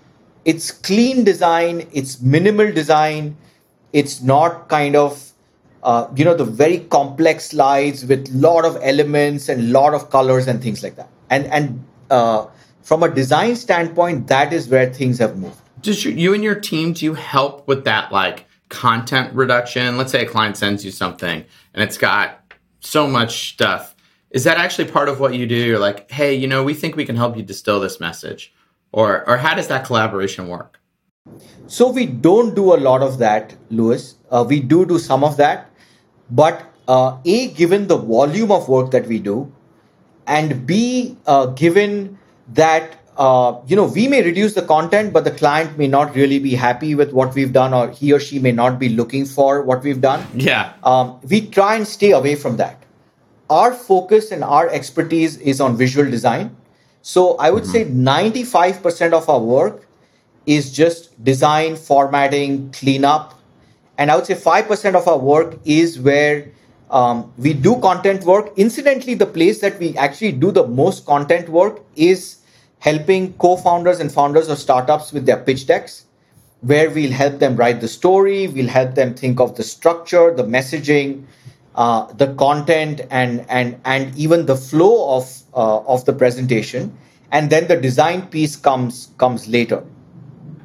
it's 0.45 0.71
clean 0.71 1.23
design, 1.23 1.87
it's 1.91 2.21
minimal 2.21 2.71
design, 2.71 3.37
it's 3.91 4.21
not 4.21 4.69
kind 4.69 4.95
of 4.95 5.31
uh, 5.83 6.07
you 6.15 6.23
know 6.23 6.33
the 6.33 6.45
very 6.45 6.79
complex 6.79 7.49
slides 7.49 8.05
with 8.05 8.29
lot 8.29 8.63
of 8.63 8.77
elements 8.81 9.49
and 9.49 9.71
lot 9.71 9.93
of 9.93 10.09
colors 10.09 10.47
and 10.47 10.61
things 10.61 10.81
like 10.83 10.95
that. 10.95 11.09
And 11.29 11.45
and 11.47 11.83
uh, 12.09 12.47
from 12.81 13.03
a 13.03 13.09
design 13.09 13.55
standpoint, 13.55 14.27
that 14.27 14.53
is 14.53 14.67
where 14.67 14.91
things 14.91 15.19
have 15.19 15.37
moved. 15.37 15.59
Does 15.81 16.05
you, 16.05 16.11
you 16.11 16.33
and 16.33 16.43
your 16.43 16.55
team 16.55 16.93
do 16.93 17.05
you 17.05 17.13
help 17.13 17.67
with 17.67 17.83
that 17.85 18.11
like 18.11 18.45
content 18.69 19.33
reduction? 19.33 19.97
Let's 19.97 20.11
say 20.11 20.23
a 20.23 20.29
client 20.29 20.57
sends 20.57 20.85
you 20.85 20.91
something 20.91 21.43
and 21.73 21.83
it's 21.83 21.97
got 21.97 22.39
so 22.79 23.07
much 23.07 23.49
stuff. 23.53 23.92
Is 24.33 24.43
that 24.45 24.57
actually 24.57 24.91
part 24.91 25.09
of 25.09 25.19
what 25.19 25.35
you 25.35 25.45
do? 25.45 25.55
You're 25.55 25.79
like, 25.79 26.09
hey, 26.09 26.33
you 26.33 26.47
know, 26.47 26.63
we 26.63 26.73
think 26.73 26.95
we 26.95 27.05
can 27.05 27.15
help 27.15 27.37
you 27.37 27.43
distill 27.43 27.79
this 27.79 27.99
message, 27.99 28.51
or 28.91 29.27
or 29.29 29.37
how 29.37 29.53
does 29.53 29.67
that 29.67 29.85
collaboration 29.85 30.47
work? 30.47 30.79
So 31.67 31.89
we 31.91 32.05
don't 32.05 32.55
do 32.55 32.73
a 32.73 32.79
lot 32.89 33.01
of 33.01 33.19
that, 33.19 33.55
Lewis. 33.69 34.15
Uh, 34.31 34.43
we 34.47 34.59
do 34.59 34.85
do 34.85 34.97
some 34.97 35.23
of 35.23 35.37
that, 35.37 35.69
but 36.31 36.65
uh, 36.87 37.17
a 37.23 37.47
given 37.49 37.87
the 37.87 37.97
volume 37.97 38.51
of 38.51 38.67
work 38.67 38.91
that 38.91 39.07
we 39.07 39.19
do, 39.19 39.51
and 40.27 40.65
b 40.65 41.17
uh, 41.27 41.45
given 41.47 42.17
that 42.53 42.99
uh, 43.17 43.59
you 43.67 43.75
know 43.75 43.85
we 43.85 44.07
may 44.07 44.21
reduce 44.23 44.53
the 44.53 44.61
content 44.61 45.13
but 45.13 45.23
the 45.23 45.31
client 45.31 45.77
may 45.77 45.87
not 45.87 46.15
really 46.15 46.39
be 46.39 46.55
happy 46.55 46.95
with 46.95 47.13
what 47.13 47.33
we've 47.35 47.53
done 47.53 47.73
or 47.73 47.89
he 47.91 48.11
or 48.11 48.19
she 48.19 48.39
may 48.39 48.51
not 48.51 48.79
be 48.79 48.89
looking 48.89 49.25
for 49.25 49.61
what 49.61 49.83
we've 49.83 50.01
done 50.01 50.25
yeah 50.33 50.73
um, 50.83 51.19
we 51.29 51.45
try 51.47 51.75
and 51.75 51.87
stay 51.87 52.11
away 52.11 52.35
from 52.35 52.57
that 52.57 52.82
our 53.49 53.73
focus 53.73 54.31
and 54.31 54.43
our 54.43 54.69
expertise 54.69 55.37
is 55.37 55.59
on 55.61 55.75
visual 55.77 56.09
design 56.09 56.55
so 57.01 57.35
i 57.37 57.49
would 57.49 57.63
mm-hmm. 57.63 57.71
say 57.71 57.85
95% 57.85 59.13
of 59.13 59.29
our 59.29 59.39
work 59.39 59.87
is 60.45 60.71
just 60.71 61.23
design 61.23 61.75
formatting 61.75 62.71
cleanup 62.71 63.39
and 63.97 64.11
i 64.11 64.15
would 64.15 64.25
say 64.25 64.35
5% 64.35 64.95
of 64.95 65.07
our 65.07 65.17
work 65.17 65.59
is 65.65 65.99
where 65.99 66.51
um, 66.93 67.33
we 67.37 67.53
do 67.53 67.79
content 67.81 68.23
work. 68.23 68.53
Incidentally, 68.55 69.15
the 69.15 69.25
place 69.25 69.59
that 69.61 69.79
we 69.79 69.97
actually 69.97 70.31
do 70.31 70.51
the 70.51 70.65
most 70.67 71.05
content 71.05 71.49
work 71.49 71.81
is 71.95 72.37
helping 72.79 73.33
co 73.33 73.57
founders 73.57 73.99
and 73.99 74.11
founders 74.11 74.47
of 74.47 74.59
startups 74.59 75.11
with 75.11 75.25
their 75.25 75.37
pitch 75.37 75.65
decks, 75.65 76.05
where 76.61 76.91
we'll 76.91 77.11
help 77.11 77.39
them 77.39 77.55
write 77.55 77.81
the 77.81 77.87
story, 77.87 78.47
we'll 78.47 78.67
help 78.67 78.93
them 78.93 79.15
think 79.15 79.39
of 79.39 79.55
the 79.55 79.63
structure, 79.63 80.33
the 80.33 80.43
messaging. 80.43 81.25
Uh, 81.75 82.11
the 82.13 82.33
content 82.35 83.01
and 83.09 83.45
and 83.49 83.79
and 83.83 84.15
even 84.15 84.45
the 84.45 84.55
flow 84.55 85.17
of 85.17 85.25
uh, 85.55 85.79
of 85.79 86.05
the 86.05 86.13
presentation, 86.13 86.95
and 87.31 87.49
then 87.49 87.67
the 87.67 87.75
design 87.75 88.27
piece 88.27 88.55
comes 88.55 89.09
comes 89.17 89.47
later. 89.47 89.83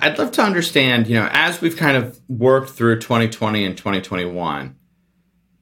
I'd 0.00 0.18
love 0.18 0.32
to 0.32 0.42
understand, 0.42 1.08
you 1.08 1.16
know, 1.16 1.28
as 1.32 1.60
we've 1.60 1.76
kind 1.76 1.96
of 1.96 2.20
worked 2.28 2.70
through 2.70 3.00
2020 3.00 3.64
and 3.64 3.76
2021, 3.76 4.76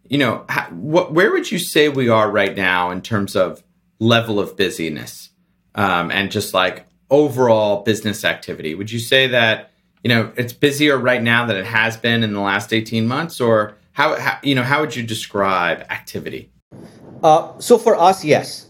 you 0.09 0.19
know, 0.19 0.45
how, 0.49 0.65
what, 0.71 1.13
where 1.13 1.33
would 1.33 1.51
you 1.51 1.59
say 1.59 1.89
we 1.89 2.09
are 2.09 2.31
right 2.31 2.55
now 2.55 2.91
in 2.91 3.01
terms 3.01 3.35
of 3.35 3.63
level 3.99 4.39
of 4.39 4.57
busyness 4.57 5.31
um, 5.75 6.11
and 6.11 6.31
just 6.31 6.53
like 6.55 6.87
overall 7.11 7.83
business 7.83 8.25
activity? 8.25 8.75
Would 8.75 8.91
you 8.91 8.99
say 8.99 9.29
that 9.29 9.71
you 10.03 10.09
know 10.09 10.33
it's 10.37 10.53
busier 10.53 10.99
right 10.99 11.23
now 11.23 11.47
than 11.47 11.57
it 11.57 11.67
has 11.67 11.97
been 11.97 12.23
in 12.23 12.33
the 12.33 12.41
last 12.41 12.73
eighteen 12.73 13.07
months, 13.09 13.41
or 13.41 13.77
how, 13.97 14.15
how 14.21 14.39
you 14.43 14.55
know 14.55 14.63
how 14.63 14.81
would 14.83 14.95
you 14.95 15.03
describe 15.03 15.81
activity? 15.91 16.51
Uh, 17.23 17.59
so 17.59 17.79
for 17.79 17.97
us, 17.97 18.25
yes, 18.25 18.69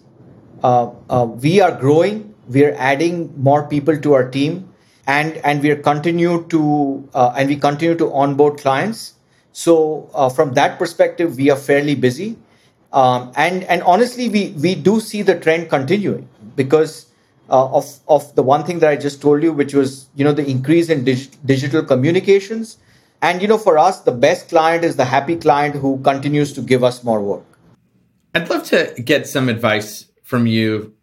uh, 0.62 0.90
uh, 1.10 1.26
we 1.26 1.60
are 1.60 1.72
growing. 1.72 2.34
We 2.48 2.64
are 2.64 2.74
adding 2.78 3.34
more 3.36 3.66
people 3.66 3.98
to 3.98 4.14
our 4.14 4.30
team, 4.30 4.72
and 5.06 5.36
and 5.38 5.62
we 5.62 5.70
are 5.70 5.82
continue 5.82 6.46
to 6.54 7.08
uh, 7.12 7.34
and 7.36 7.48
we 7.48 7.56
continue 7.56 7.96
to 7.96 8.12
onboard 8.12 8.58
clients 8.58 9.16
so, 9.56 10.10
uh, 10.12 10.28
from 10.28 10.52
that 10.52 10.78
perspective, 10.78 11.38
we 11.38 11.48
are 11.48 11.56
fairly 11.56 11.94
busy. 11.94 12.36
Um, 12.92 13.32
and 13.36 13.64
and 13.64 13.82
honestly, 13.84 14.28
we 14.28 14.50
we 14.50 14.74
do 14.74 15.00
see 15.00 15.22
the 15.22 15.40
trend 15.40 15.70
continuing 15.70 16.28
because 16.56 17.06
uh, 17.48 17.64
of 17.72 17.86
of 18.06 18.34
the 18.34 18.42
one 18.42 18.64
thing 18.64 18.80
that 18.80 18.90
I 18.90 18.96
just 18.96 19.22
told 19.22 19.42
you, 19.42 19.54
which 19.54 19.72
was 19.72 20.08
you 20.14 20.24
know 20.24 20.32
the 20.32 20.44
increase 20.46 20.90
in 20.90 21.04
dig- 21.04 21.32
digital 21.46 21.82
communications. 21.82 22.76
And 23.22 23.42
you 23.42 23.48
know, 23.48 23.58
for 23.58 23.78
us, 23.78 24.00
the 24.00 24.12
best 24.12 24.48
client 24.48 24.84
is 24.84 24.96
the 24.96 25.04
happy 25.04 25.36
client 25.36 25.76
who 25.76 26.00
continues 26.02 26.52
to 26.54 26.60
give 26.60 26.84
us 26.84 27.02
more 27.02 27.20
work. 27.20 27.44
I'd 28.34 28.50
love 28.50 28.64
to 28.64 28.94
get 29.02 29.26
some 29.26 29.48
advice 29.48 30.06
from 30.22 30.46
you, 30.46 30.94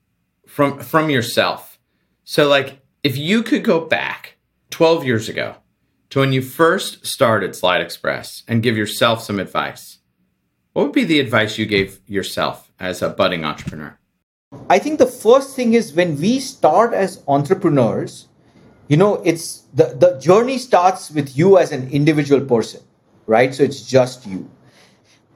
from 0.47 0.79
from 0.79 1.09
yourself. 1.09 1.79
So, 2.23 2.47
like, 2.47 2.81
if 3.03 3.17
you 3.17 3.43
could 3.43 3.63
go 3.63 3.81
back 3.81 4.37
12 4.69 5.05
years 5.05 5.27
ago 5.27 5.55
to 6.09 6.19
when 6.19 6.31
you 6.31 6.41
first 6.41 7.05
started 7.05 7.51
SlideXpress 7.51 8.43
and 8.47 8.63
give 8.63 8.77
yourself 8.77 9.23
some 9.23 9.39
advice, 9.39 9.99
what 10.73 10.83
would 10.83 10.93
be 10.93 11.03
the 11.03 11.19
advice 11.19 11.57
you 11.57 11.65
gave 11.65 11.99
yourself 12.07 12.71
as 12.79 13.01
a 13.01 13.09
budding 13.09 13.43
entrepreneur? 13.43 13.97
I 14.69 14.79
think 14.79 14.99
the 14.99 15.07
first 15.07 15.55
thing 15.55 15.73
is 15.73 15.93
when 15.93 16.19
we 16.19 16.39
start 16.39 16.93
as 16.93 17.23
entrepreneurs, 17.27 18.27
you 18.87 18.97
know, 18.97 19.21
it's 19.23 19.63
the, 19.73 19.95
the 19.97 20.19
journey 20.19 20.57
starts 20.57 21.11
with 21.11 21.37
you 21.37 21.57
as 21.57 21.71
an 21.71 21.89
individual 21.89 22.41
person, 22.41 22.81
right? 23.27 23.53
So 23.53 23.63
it's 23.63 23.81
just 23.81 24.25
you. 24.25 24.49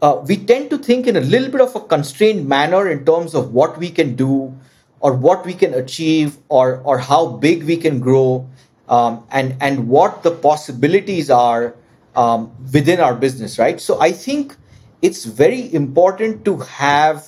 Uh, 0.01 0.23
we 0.27 0.37
tend 0.37 0.69
to 0.69 0.77
think 0.77 1.07
in 1.07 1.15
a 1.15 1.21
little 1.21 1.49
bit 1.49 1.61
of 1.61 1.75
a 1.75 1.79
constrained 1.79 2.47
manner 2.47 2.87
in 2.87 3.03
terms 3.05 3.33
of 3.33 3.53
what 3.53 3.77
we 3.77 3.89
can 3.89 4.15
do 4.15 4.55
or 4.99 5.13
what 5.13 5.45
we 5.45 5.53
can 5.53 5.73
achieve 5.73 6.37
or, 6.49 6.81
or 6.83 6.99
how 6.99 7.27
big 7.27 7.63
we 7.63 7.77
can 7.77 7.99
grow 7.99 8.47
um, 8.89 9.25
and, 9.31 9.55
and 9.59 9.87
what 9.87 10.23
the 10.23 10.31
possibilities 10.31 11.29
are 11.29 11.75
um, 12.15 12.51
within 12.73 12.99
our 12.99 13.15
business, 13.15 13.57
right? 13.59 13.79
So 13.79 13.99
I 13.99 14.11
think 14.11 14.55
it's 15.01 15.25
very 15.25 15.73
important 15.73 16.45
to 16.45 16.57
have 16.57 17.27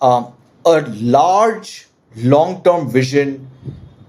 um, 0.00 0.32
a 0.64 0.80
large 0.82 1.86
long 2.16 2.62
term 2.62 2.88
vision, 2.90 3.50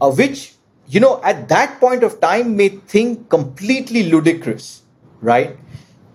uh, 0.02 0.12
which, 0.12 0.55
you 0.88 1.00
know, 1.00 1.22
at 1.24 1.50
that 1.50 1.80
point 1.80 2.04
of 2.04 2.20
time 2.20 2.56
may 2.56 2.70
think 2.70 3.30
completely 3.30 4.04
ludicrous, 4.04 4.84
right? 5.22 5.58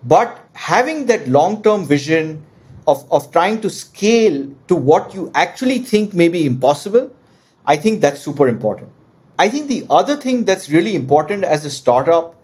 But 0.03 0.39
having 0.53 1.05
that 1.07 1.27
long 1.27 1.61
term 1.61 1.85
vision 1.85 2.45
of, 2.87 3.09
of 3.11 3.31
trying 3.31 3.61
to 3.61 3.69
scale 3.69 4.47
to 4.67 4.75
what 4.75 5.13
you 5.13 5.31
actually 5.35 5.79
think 5.79 6.13
may 6.13 6.29
be 6.29 6.45
impossible, 6.45 7.13
I 7.65 7.75
think 7.75 8.01
that's 8.01 8.21
super 8.21 8.47
important. 8.47 8.89
I 9.37 9.49
think 9.49 9.67
the 9.67 9.85
other 9.89 10.15
thing 10.15 10.45
that's 10.45 10.69
really 10.69 10.95
important 10.95 11.43
as 11.43 11.65
a 11.65 11.69
startup 11.69 12.35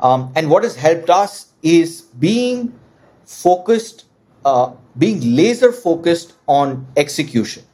um, 0.00 0.32
and 0.34 0.50
what 0.50 0.62
has 0.62 0.76
helped 0.76 1.10
us 1.10 1.52
is 1.62 2.02
being 2.02 2.78
focused, 3.24 4.04
uh, 4.44 4.72
being 4.98 5.36
laser 5.36 5.72
focused 5.72 6.34
on 6.46 6.86
execution, 6.96 7.64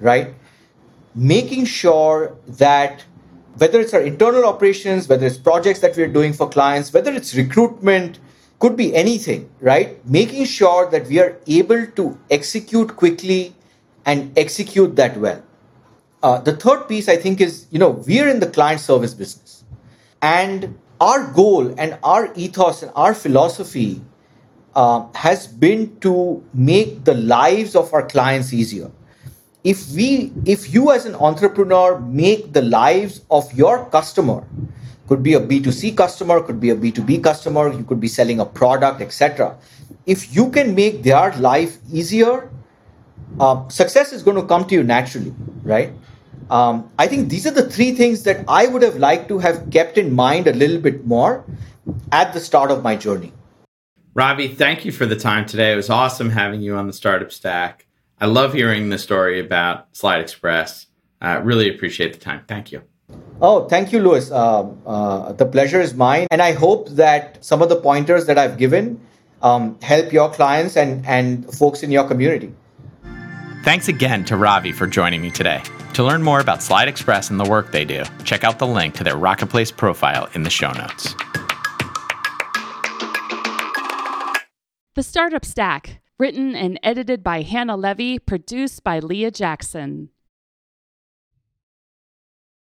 right? 0.00 0.34
Making 1.14 1.64
sure 1.64 2.36
that 2.48 3.04
whether 3.58 3.80
it's 3.80 3.94
our 3.94 4.00
internal 4.00 4.44
operations, 4.44 5.08
whether 5.08 5.26
it's 5.26 5.38
projects 5.38 5.80
that 5.80 5.96
we're 5.96 6.08
doing 6.08 6.32
for 6.32 6.48
clients, 6.48 6.92
whether 6.92 7.12
it's 7.12 7.34
recruitment, 7.34 8.18
could 8.58 8.76
be 8.76 8.94
anything, 8.94 9.50
right? 9.60 10.04
Making 10.06 10.44
sure 10.44 10.90
that 10.90 11.06
we 11.06 11.20
are 11.20 11.38
able 11.46 11.86
to 11.86 12.18
execute 12.30 12.96
quickly 12.96 13.54
and 14.04 14.36
execute 14.38 14.96
that 14.96 15.16
well. 15.16 15.42
Uh, 16.22 16.38
the 16.40 16.56
third 16.56 16.88
piece, 16.88 17.08
I 17.08 17.16
think, 17.16 17.40
is 17.40 17.66
you 17.70 17.78
know, 17.78 17.90
we're 17.90 18.28
in 18.28 18.40
the 18.40 18.46
client 18.46 18.80
service 18.80 19.14
business. 19.14 19.64
And 20.22 20.78
our 21.00 21.30
goal 21.32 21.74
and 21.78 21.98
our 22.02 22.32
ethos 22.34 22.82
and 22.82 22.92
our 22.94 23.14
philosophy 23.14 24.02
uh, 24.74 25.06
has 25.14 25.46
been 25.46 25.98
to 26.00 26.42
make 26.54 27.04
the 27.04 27.14
lives 27.14 27.76
of 27.76 27.92
our 27.92 28.06
clients 28.06 28.52
easier 28.52 28.90
if 29.72 29.84
we 29.98 30.32
if 30.54 30.72
you 30.72 30.90
as 30.92 31.06
an 31.06 31.14
entrepreneur 31.28 31.98
make 32.22 32.52
the 32.52 32.62
lives 32.62 33.20
of 33.38 33.52
your 33.60 33.84
customer 33.94 34.36
could 35.08 35.22
be 35.22 35.34
a 35.34 35.40
b2c 35.40 35.96
customer 36.00 36.40
could 36.40 36.60
be 36.64 36.70
a 36.70 36.76
b2b 36.76 37.22
customer 37.22 37.64
you 37.72 37.84
could 37.84 38.00
be 38.00 38.10
selling 38.16 38.38
a 38.44 38.46
product 38.60 39.00
etc 39.00 39.56
if 40.14 40.24
you 40.36 40.48
can 40.50 40.74
make 40.74 41.02
their 41.02 41.32
life 41.48 41.78
easier 41.92 42.48
uh, 43.40 43.68
success 43.68 44.12
is 44.12 44.22
going 44.22 44.36
to 44.40 44.46
come 44.54 44.66
to 44.66 44.76
you 44.76 44.84
naturally 44.84 45.34
right 45.62 45.92
um, 46.50 46.88
i 46.98 47.06
think 47.06 47.28
these 47.28 47.46
are 47.46 47.56
the 47.62 47.68
three 47.68 47.90
things 48.02 48.22
that 48.22 48.44
i 48.48 48.66
would 48.66 48.82
have 48.82 48.96
liked 49.08 49.28
to 49.28 49.38
have 49.38 49.58
kept 49.70 49.98
in 49.98 50.12
mind 50.12 50.46
a 50.46 50.52
little 50.52 50.80
bit 50.80 51.04
more 51.06 51.44
at 52.12 52.32
the 52.32 52.40
start 52.40 52.70
of 52.70 52.84
my 52.84 52.94
journey 52.94 53.32
Ravi, 54.14 54.48
thank 54.48 54.86
you 54.86 54.92
for 54.92 55.04
the 55.04 55.14
time 55.14 55.44
today. 55.44 55.74
It 55.74 55.76
was 55.76 55.90
awesome 55.90 56.30
having 56.30 56.62
you 56.62 56.74
on 56.74 56.86
the 56.86 56.94
Startup 56.94 57.30
Stack. 57.30 57.85
I 58.20 58.26
love 58.26 58.54
hearing 58.54 58.88
the 58.88 58.98
story 58.98 59.40
about 59.40 59.92
SlideXpress. 59.92 60.86
I 61.20 61.36
uh, 61.36 61.40
really 61.40 61.68
appreciate 61.68 62.12
the 62.12 62.18
time. 62.18 62.42
Thank 62.48 62.72
you. 62.72 62.82
Oh, 63.40 63.68
thank 63.68 63.92
you, 63.92 64.00
Lewis. 64.00 64.30
Uh, 64.30 64.70
uh, 64.86 65.32
the 65.32 65.44
pleasure 65.44 65.80
is 65.80 65.94
mine. 65.94 66.26
And 66.30 66.40
I 66.40 66.52
hope 66.52 66.88
that 66.90 67.44
some 67.44 67.62
of 67.62 67.68
the 67.68 67.76
pointers 67.76 68.26
that 68.26 68.38
I've 68.38 68.56
given 68.56 69.00
um, 69.42 69.78
help 69.82 70.12
your 70.12 70.30
clients 70.30 70.76
and, 70.76 71.04
and 71.06 71.52
folks 71.54 71.82
in 71.82 71.90
your 71.90 72.04
community. 72.04 72.52
Thanks 73.62 73.88
again 73.88 74.24
to 74.26 74.36
Ravi 74.36 74.72
for 74.72 74.86
joining 74.86 75.20
me 75.20 75.30
today. 75.30 75.62
To 75.94 76.04
learn 76.04 76.22
more 76.22 76.40
about 76.40 76.60
SlideXpress 76.60 77.30
and 77.30 77.40
the 77.40 77.48
work 77.48 77.72
they 77.72 77.84
do, 77.84 78.04
check 78.24 78.44
out 78.44 78.58
the 78.58 78.66
link 78.66 78.94
to 78.94 79.04
their 79.04 79.16
Rocketplace 79.16 79.76
profile 79.76 80.28
in 80.34 80.42
the 80.42 80.50
show 80.50 80.70
notes. 80.72 81.14
The 84.94 85.02
Startup 85.02 85.44
Stack, 85.44 86.00
written 86.18 86.54
and 86.54 86.78
edited 86.82 87.22
by 87.22 87.42
Hannah 87.42 87.76
Levy, 87.76 88.18
produced 88.18 88.82
by 88.82 88.98
Leah 88.98 89.30
Jackson. 89.30 90.10